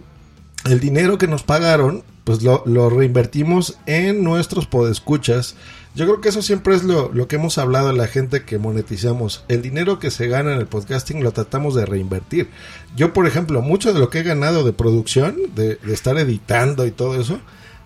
el 0.66 0.80
dinero 0.80 1.18
que 1.18 1.28
nos 1.28 1.44
pagaron, 1.44 2.04
pues 2.24 2.44
lo, 2.44 2.90
reinvertimos 2.90 3.78
en 3.86 4.24
nuestros 4.24 4.68
podescuchas. 4.68 5.56
Yo 5.96 6.06
creo 6.06 6.22
que 6.22 6.30
eso 6.30 6.42
siempre 6.42 6.76
es 6.76 6.84
lo, 6.84 7.12
lo, 7.12 7.28
que 7.28 7.38
hemos 7.38 7.58
hablado 7.58 7.90
a 7.90 7.94
la 7.94 8.08
gente 8.08 8.44
que 8.44 8.60
monetizamos. 8.60 9.44
El 9.48 9.62
dinero 9.62 10.00
que 10.00 10.12
se 10.12 10.28
gana 10.28 10.54
en 10.54 10.60
el 10.60 10.68
podcasting 10.68 11.24
lo 11.24 11.32
tratamos 11.32 11.76
de 11.76 11.86
reinvertir. 11.86 12.50
Yo, 12.96 13.14
por 13.14 13.26
ejemplo, 13.26 13.62
mucho 13.62 13.94
de 13.94 14.00
lo 14.00 14.10
que 14.10 14.20
he 14.20 14.24
ganado 14.24 14.64
de 14.64 14.74
producción, 14.74 15.38
de, 15.56 15.80
estar 15.88 16.18
editando 16.18 16.86
y 16.86 16.92
todo 16.92 17.20
eso, 17.20 17.40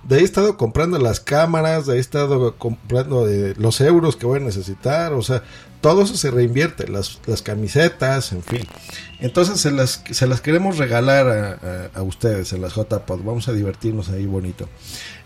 de 0.04 0.17
ahí 0.17 0.22
he 0.22 0.26
estado 0.26 0.58
comprando 0.58 1.00
las 1.00 1.22
cámaras, 1.22 1.86
de 1.86 1.93
ahí 1.93 1.98
he 2.00 2.02
estado 2.02 2.58
comprando 2.58 3.26
de 3.26 3.56
los 3.56 3.80
euros 3.80 4.17
que 4.17 4.26
voy 4.26 4.41
a 4.41 4.43
necesitar, 4.43 5.13
o 5.13 5.22
sea, 5.22 5.43
todo 5.84 6.04
eso 6.04 6.15
se 6.15 6.32
reinvierte, 6.32 6.88
las, 6.88 7.19
camisetas, 7.43 8.32
en 8.32 8.41
fin. 8.41 8.65
Entonces 9.19 9.60
se 9.60 9.69
las, 9.69 10.41
queremos 10.41 10.78
regalar 10.78 11.89
a, 11.93 12.02
ustedes 12.02 12.54
en 12.54 12.62
las 12.62 12.74
JPod, 12.74 13.22
vamos 13.22 13.50
a 13.50 13.52
divertirnos 13.52 14.08
ahí 14.08 14.26
bonito. 14.26 14.69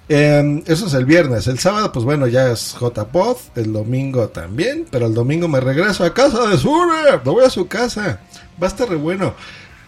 Eh, 0.10 0.64
eso 0.66 0.88
es 0.88 0.96
el 0.96 1.06
viernes. 1.06 1.46
El 1.46 1.60
sábado, 1.60 1.92
pues 1.92 2.06
bueno, 2.06 2.26
ya 2.26 2.52
es 2.52 2.76
JPod. 2.80 3.38
El 3.56 3.72
domingo 3.72 4.30
también. 4.30 4.88
Pero 4.90 5.06
el 5.06 5.14
domingo 5.14 5.48
me 5.48 5.60
regreso 5.60 6.04
a 6.04 6.14
casa 6.14 6.48
de 6.48 6.58
Sure. 6.58 7.20
Me 7.24 7.32
voy 7.32 7.46
a 7.46 7.52
su 7.52 7.68
casa. 7.68 8.22
Va 8.62 8.66
a 8.66 8.70
estar 8.70 8.90
re 8.90 8.96
bueno. 8.96 9.36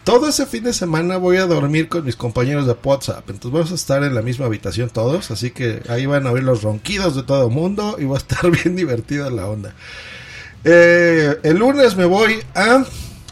Todo 0.04 0.28
ese 0.28 0.46
fin 0.46 0.66
de 0.66 0.74
semana 0.74 1.18
voy 1.18 1.38
a 1.38 1.48
dormir 1.48 1.88
con 1.88 2.06
mis 2.06 2.16
compañeros 2.16 2.68
de 2.68 2.76
WhatsApp. 2.84 3.28
Entonces 3.30 3.52
vamos 3.52 3.72
a 3.72 3.76
estar 3.76 4.04
en 4.04 4.14
la 4.14 4.22
misma 4.22 4.46
habitación 4.46 4.90
todos. 4.90 5.32
Así 5.32 5.50
que 5.50 5.82
ahí 5.90 6.06
van 6.06 6.28
a 6.28 6.32
oír 6.32 6.44
los 6.44 6.62
ronquidos 6.62 7.16
de 7.16 7.24
todo 7.24 7.48
el 7.48 7.54
mundo. 7.54 7.96
Y 7.98 8.04
va 8.04 8.16
a 8.16 8.20
estar 8.20 8.52
bien 8.64 8.76
divertida 8.76 9.32
la 9.32 9.48
onda. 9.48 9.74
Eh, 10.64 11.40
el 11.44 11.58
lunes 11.58 11.96
me 11.96 12.06
voy 12.06 12.40
a 12.54 12.84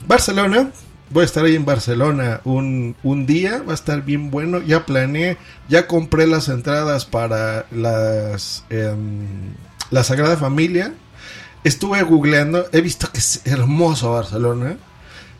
Barcelona 0.05 0.71
voy 1.09 1.21
a 1.21 1.25
estar 1.25 1.45
ahí 1.45 1.55
en 1.55 1.65
Barcelona 1.65 2.41
un, 2.43 2.95
un, 3.03 3.25
día, 3.25 3.63
va 3.67 3.71
a 3.71 3.75
estar 3.75 4.03
bien 4.03 4.29
bueno. 4.31 4.61
Ya 4.61 4.85
planeé, 4.85 5.37
ya 5.69 5.87
compré 5.87 6.27
las 6.27 6.49
entradas 6.49 7.05
para 7.05 7.65
las 7.71 8.65
eh, 8.69 8.93
la 9.89 10.03
Sagrada 10.03 10.37
Familia. 10.37 10.93
Estuve 11.63 12.01
googleando, 12.03 12.65
he 12.71 12.81
visto 12.81 13.11
que 13.11 13.19
es 13.19 13.41
hermoso 13.45 14.11
Barcelona. 14.11 14.77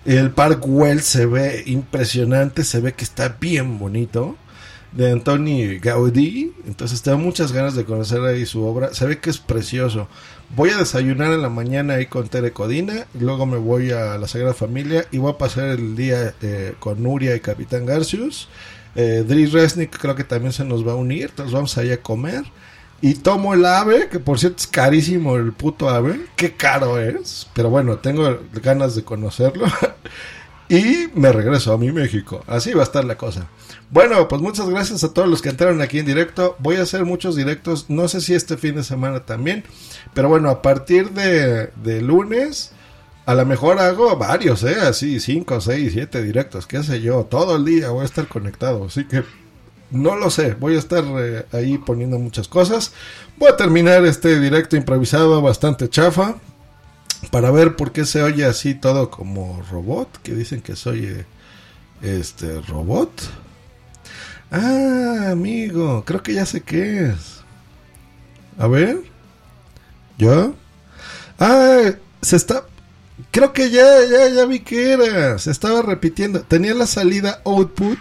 El 0.05 0.31
Park 0.31 0.61
Güell 0.61 1.01
se 1.01 1.25
ve 1.25 1.63
impresionante, 1.65 2.63
se 2.63 2.79
ve 2.79 2.93
que 2.93 3.03
está 3.03 3.35
bien 3.39 3.77
bonito. 3.77 4.37
De 4.91 5.11
Antoni 5.11 5.79
Gaudí, 5.79 6.53
entonces 6.65 7.01
tengo 7.01 7.17
muchas 7.17 7.51
ganas 7.51 7.75
de 7.75 7.85
conocer 7.85 8.21
ahí 8.21 8.45
su 8.45 8.63
obra. 8.63 8.93
Se 8.93 9.05
ve 9.05 9.19
que 9.19 9.29
es 9.29 9.37
precioso. 9.37 10.07
Voy 10.55 10.69
a 10.69 10.77
desayunar 10.77 11.33
en 11.33 11.41
la 11.41 11.49
mañana 11.49 11.95
ahí 11.95 12.05
con 12.05 12.29
Tere 12.29 12.51
Codina, 12.51 13.05
luego 13.19 13.45
me 13.45 13.57
voy 13.57 13.91
a 13.91 14.17
la 14.17 14.27
Sagrada 14.27 14.53
Familia 14.53 15.05
y 15.11 15.17
voy 15.17 15.31
a 15.31 15.37
pasar 15.37 15.65
el 15.65 15.95
día 15.95 16.33
eh, 16.41 16.73
con 16.79 17.03
Nuria 17.03 17.35
y 17.35 17.41
Capitán 17.41 17.85
Garcius. 17.85 18.47
Eh, 18.95 19.23
Dries 19.27 19.51
Resnick 19.51 19.95
creo 19.95 20.15
que 20.15 20.23
también 20.23 20.53
se 20.53 20.65
nos 20.65 20.87
va 20.87 20.93
a 20.93 20.95
unir, 20.95 21.29
entonces 21.29 21.53
vamos 21.53 21.77
allá 21.77 21.95
a 21.95 21.97
comer. 21.97 22.43
Y 22.99 23.13
tomo 23.15 23.53
el 23.53 23.65
ave, 23.65 24.09
que 24.09 24.19
por 24.19 24.39
cierto 24.39 24.57
es 24.59 24.67
carísimo 24.67 25.35
el 25.35 25.53
puto 25.53 25.87
ave, 25.89 26.19
qué 26.35 26.53
caro 26.53 26.99
es, 26.99 27.47
pero 27.53 27.69
bueno, 27.69 27.97
tengo 27.97 28.39
ganas 28.63 28.95
de 28.95 29.03
conocerlo. 29.03 29.67
y 30.69 31.07
me 31.15 31.31
regreso 31.31 31.73
a 31.73 31.77
mi 31.77 31.91
México, 31.91 32.43
así 32.47 32.73
va 32.73 32.81
a 32.81 32.85
estar 32.85 33.05
la 33.05 33.17
cosa. 33.17 33.47
Bueno, 33.89 34.27
pues 34.27 34.41
muchas 34.41 34.69
gracias 34.69 35.03
a 35.03 35.13
todos 35.13 35.29
los 35.29 35.41
que 35.41 35.49
entraron 35.49 35.81
aquí 35.81 35.99
en 35.99 36.05
directo. 36.05 36.57
Voy 36.59 36.75
a 36.75 36.81
hacer 36.81 37.05
muchos 37.05 37.35
directos, 37.37 37.89
no 37.89 38.07
sé 38.09 38.19
si 38.19 38.33
este 38.33 38.57
fin 38.57 38.75
de 38.75 38.83
semana 38.83 39.21
también. 39.21 39.63
Pero 40.13 40.27
bueno, 40.27 40.49
a 40.49 40.61
partir 40.61 41.11
de, 41.11 41.67
de 41.67 42.01
lunes, 42.01 42.71
a 43.25 43.33
lo 43.33 43.45
mejor 43.45 43.79
hago 43.79 44.15
varios, 44.17 44.63
¿eh? 44.63 44.75
Así, 44.81 45.19
5, 45.19 45.61
6, 45.61 45.91
7 45.93 46.21
directos, 46.21 46.67
qué 46.67 46.83
sé 46.83 47.01
yo. 47.01 47.23
Todo 47.25 47.55
el 47.55 47.63
día 47.65 47.89
voy 47.89 48.01
a 48.01 48.05
estar 48.05 48.27
conectado. 48.27 48.85
Así 48.85 49.05
que 49.05 49.23
no 49.89 50.17
lo 50.17 50.29
sé, 50.29 50.53
voy 50.53 50.75
a 50.75 50.79
estar 50.79 51.03
eh, 51.19 51.45
ahí 51.53 51.77
poniendo 51.77 52.19
muchas 52.19 52.47
cosas. 52.47 52.91
Voy 53.37 53.49
a 53.49 53.57
terminar 53.57 54.05
este 54.05 54.39
directo 54.39 54.75
improvisado 54.75 55.41
bastante 55.41 55.89
chafa. 55.89 56.35
Para 57.31 57.51
ver 57.51 57.75
por 57.75 57.91
qué 57.91 58.05
se 58.05 58.21
oye 58.21 58.45
así 58.45 58.75
todo 58.75 59.09
como 59.09 59.61
robot. 59.71 60.21
Que 60.21 60.33
dicen 60.33 60.61
que 60.61 60.75
soy 60.75 61.25
este 62.01 62.61
robot. 62.61 63.11
Ah, 64.51 65.29
amigo, 65.31 66.03
creo 66.05 66.23
que 66.23 66.33
ya 66.33 66.45
sé 66.45 66.61
qué 66.61 67.07
es. 67.07 67.41
A 68.57 68.67
ver. 68.67 69.03
¿Yo? 70.17 70.55
Ah, 71.39 71.91
se 72.21 72.35
está... 72.35 72.65
Creo 73.31 73.51
que 73.51 73.71
ya, 73.71 74.03
ya, 74.09 74.27
ya 74.29 74.45
vi 74.45 74.59
que 74.59 74.91
era. 74.93 75.39
Se 75.39 75.51
estaba 75.51 75.81
repitiendo. 75.81 76.41
Tenía 76.41 76.73
la 76.73 76.87
salida 76.87 77.41
output 77.45 77.99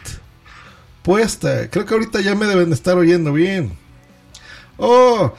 puesta. 1.02 1.70
Creo 1.70 1.86
que 1.86 1.94
ahorita 1.94 2.20
ya 2.20 2.34
me 2.34 2.46
deben 2.46 2.68
de 2.68 2.74
estar 2.74 2.96
oyendo 2.96 3.32
bien. 3.32 3.78
Oh, 4.76 5.32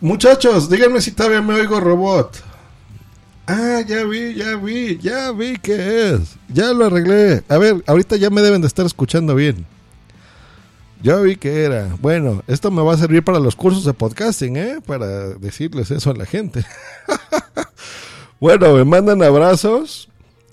muchachos, 0.00 0.70
díganme 0.70 1.02
si 1.02 1.12
todavía 1.12 1.42
me 1.42 1.54
oigo 1.54 1.80
robot. 1.80 2.47
Ah, 3.50 3.80
ya 3.80 4.04
vi, 4.04 4.34
ya 4.34 4.56
vi, 4.56 4.98
ya 4.98 5.32
vi 5.32 5.56
que 5.56 6.10
es. 6.10 6.36
Ya 6.52 6.74
lo 6.74 6.84
arreglé. 6.84 7.42
A 7.48 7.56
ver, 7.56 7.82
ahorita 7.86 8.16
ya 8.16 8.28
me 8.28 8.42
deben 8.42 8.60
de 8.60 8.66
estar 8.66 8.84
escuchando 8.84 9.34
bien. 9.34 9.64
Yo 11.02 11.22
vi 11.22 11.34
que 11.36 11.64
era. 11.64 11.96
Bueno, 11.98 12.42
esto 12.46 12.70
me 12.70 12.82
va 12.82 12.92
a 12.92 12.98
servir 12.98 13.24
para 13.24 13.40
los 13.40 13.56
cursos 13.56 13.86
de 13.86 13.94
podcasting, 13.94 14.58
¿eh? 14.58 14.80
Para 14.84 15.30
decirles 15.30 15.90
eso 15.90 16.10
a 16.10 16.14
la 16.14 16.26
gente. 16.26 16.62
bueno, 18.38 18.74
me 18.74 18.84
mandan 18.84 19.22
abrazos. 19.22 20.10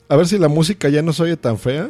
A 0.07 0.15
ver 0.15 0.25
si 0.25 0.37
la 0.37 0.47
música 0.47 0.87
ya 0.87 1.01
no 1.01 1.11
se 1.11 1.23
oye 1.23 1.35
tan 1.35 1.59
fea. 1.59 1.89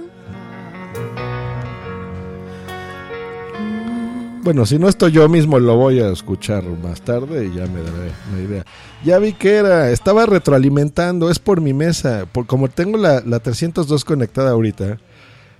Bueno, 4.45 4.67
si 4.67 4.77
no 4.77 4.87
estoy 4.87 5.11
yo 5.11 5.27
mismo 5.27 5.57
lo 5.57 5.75
voy 5.75 5.99
a 5.99 6.11
escuchar 6.11 6.63
más 6.65 7.01
tarde 7.01 7.47
y 7.47 7.55
ya 7.55 7.65
me 7.65 7.81
daré 7.81 8.11
una 8.31 8.41
idea. 8.43 8.65
Ya 9.03 9.17
vi 9.17 9.33
que 9.33 9.55
era, 9.55 9.89
estaba 9.89 10.27
retroalimentando, 10.27 11.31
es 11.31 11.39
por 11.39 11.61
mi 11.61 11.73
mesa, 11.73 12.27
por 12.31 12.45
como 12.45 12.67
tengo 12.67 12.99
la, 12.99 13.23
la 13.25 13.39
302 13.39 14.05
conectada 14.05 14.51
ahorita. 14.51 14.99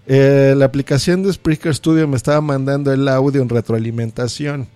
Eh, 0.06 0.54
la 0.56 0.66
aplicación 0.66 1.24
de 1.24 1.34
Spreaker 1.34 1.74
Studio 1.74 2.08
me 2.08 2.16
estaba 2.16 2.40
mandando 2.42 2.94
el 2.94 3.08
audio 3.08 3.42
en 3.42 3.50
retroalimentación. 3.50 4.68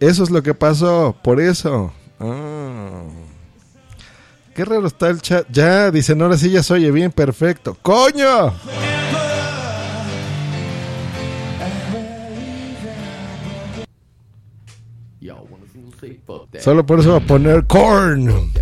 Eso 0.00 0.24
es 0.24 0.30
lo 0.30 0.42
que 0.42 0.54
pasó, 0.54 1.14
por 1.22 1.38
eso. 1.38 1.92
Ah. 2.18 3.02
Qué 4.54 4.64
raro 4.64 4.86
está 4.86 5.10
el 5.10 5.20
chat. 5.20 5.46
Ya, 5.52 5.90
dicen, 5.90 6.22
ahora 6.22 6.38
sí 6.38 6.48
ya 6.48 6.62
se 6.62 6.72
oye 6.72 6.90
bien, 6.90 7.12
perfecto. 7.12 7.76
¡Coño! 7.82 8.54
Solo 16.60 16.84
por 16.84 17.00
eso 17.00 17.10
va 17.12 17.18
a 17.18 17.20
poner 17.20 17.64
corn. 17.66 18.52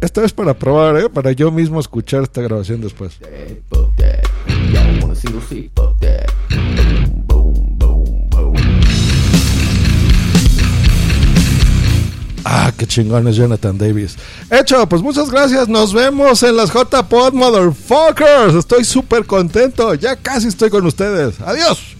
Esta 0.00 0.20
vez 0.20 0.32
para 0.32 0.54
probar, 0.54 0.96
¿eh? 0.96 1.08
Para 1.08 1.32
yo 1.32 1.50
mismo 1.50 1.80
escuchar 1.80 2.22
esta 2.22 2.40
grabación 2.40 2.80
después. 2.80 3.18
Ah, 12.44 12.72
qué 12.78 12.86
chingón 12.86 13.26
es 13.28 13.36
Jonathan 13.36 13.76
Davis. 13.76 14.16
Hecho, 14.50 14.88
pues 14.88 15.02
muchas 15.02 15.30
gracias. 15.30 15.68
Nos 15.68 15.92
vemos 15.92 16.42
en 16.42 16.56
las 16.56 16.70
J-Pod, 16.70 17.34
motherfuckers. 17.34 18.54
Estoy 18.54 18.84
súper 18.84 19.26
contento. 19.26 19.94
Ya 19.94 20.16
casi 20.16 20.48
estoy 20.48 20.70
con 20.70 20.86
ustedes. 20.86 21.40
Adiós. 21.40 21.97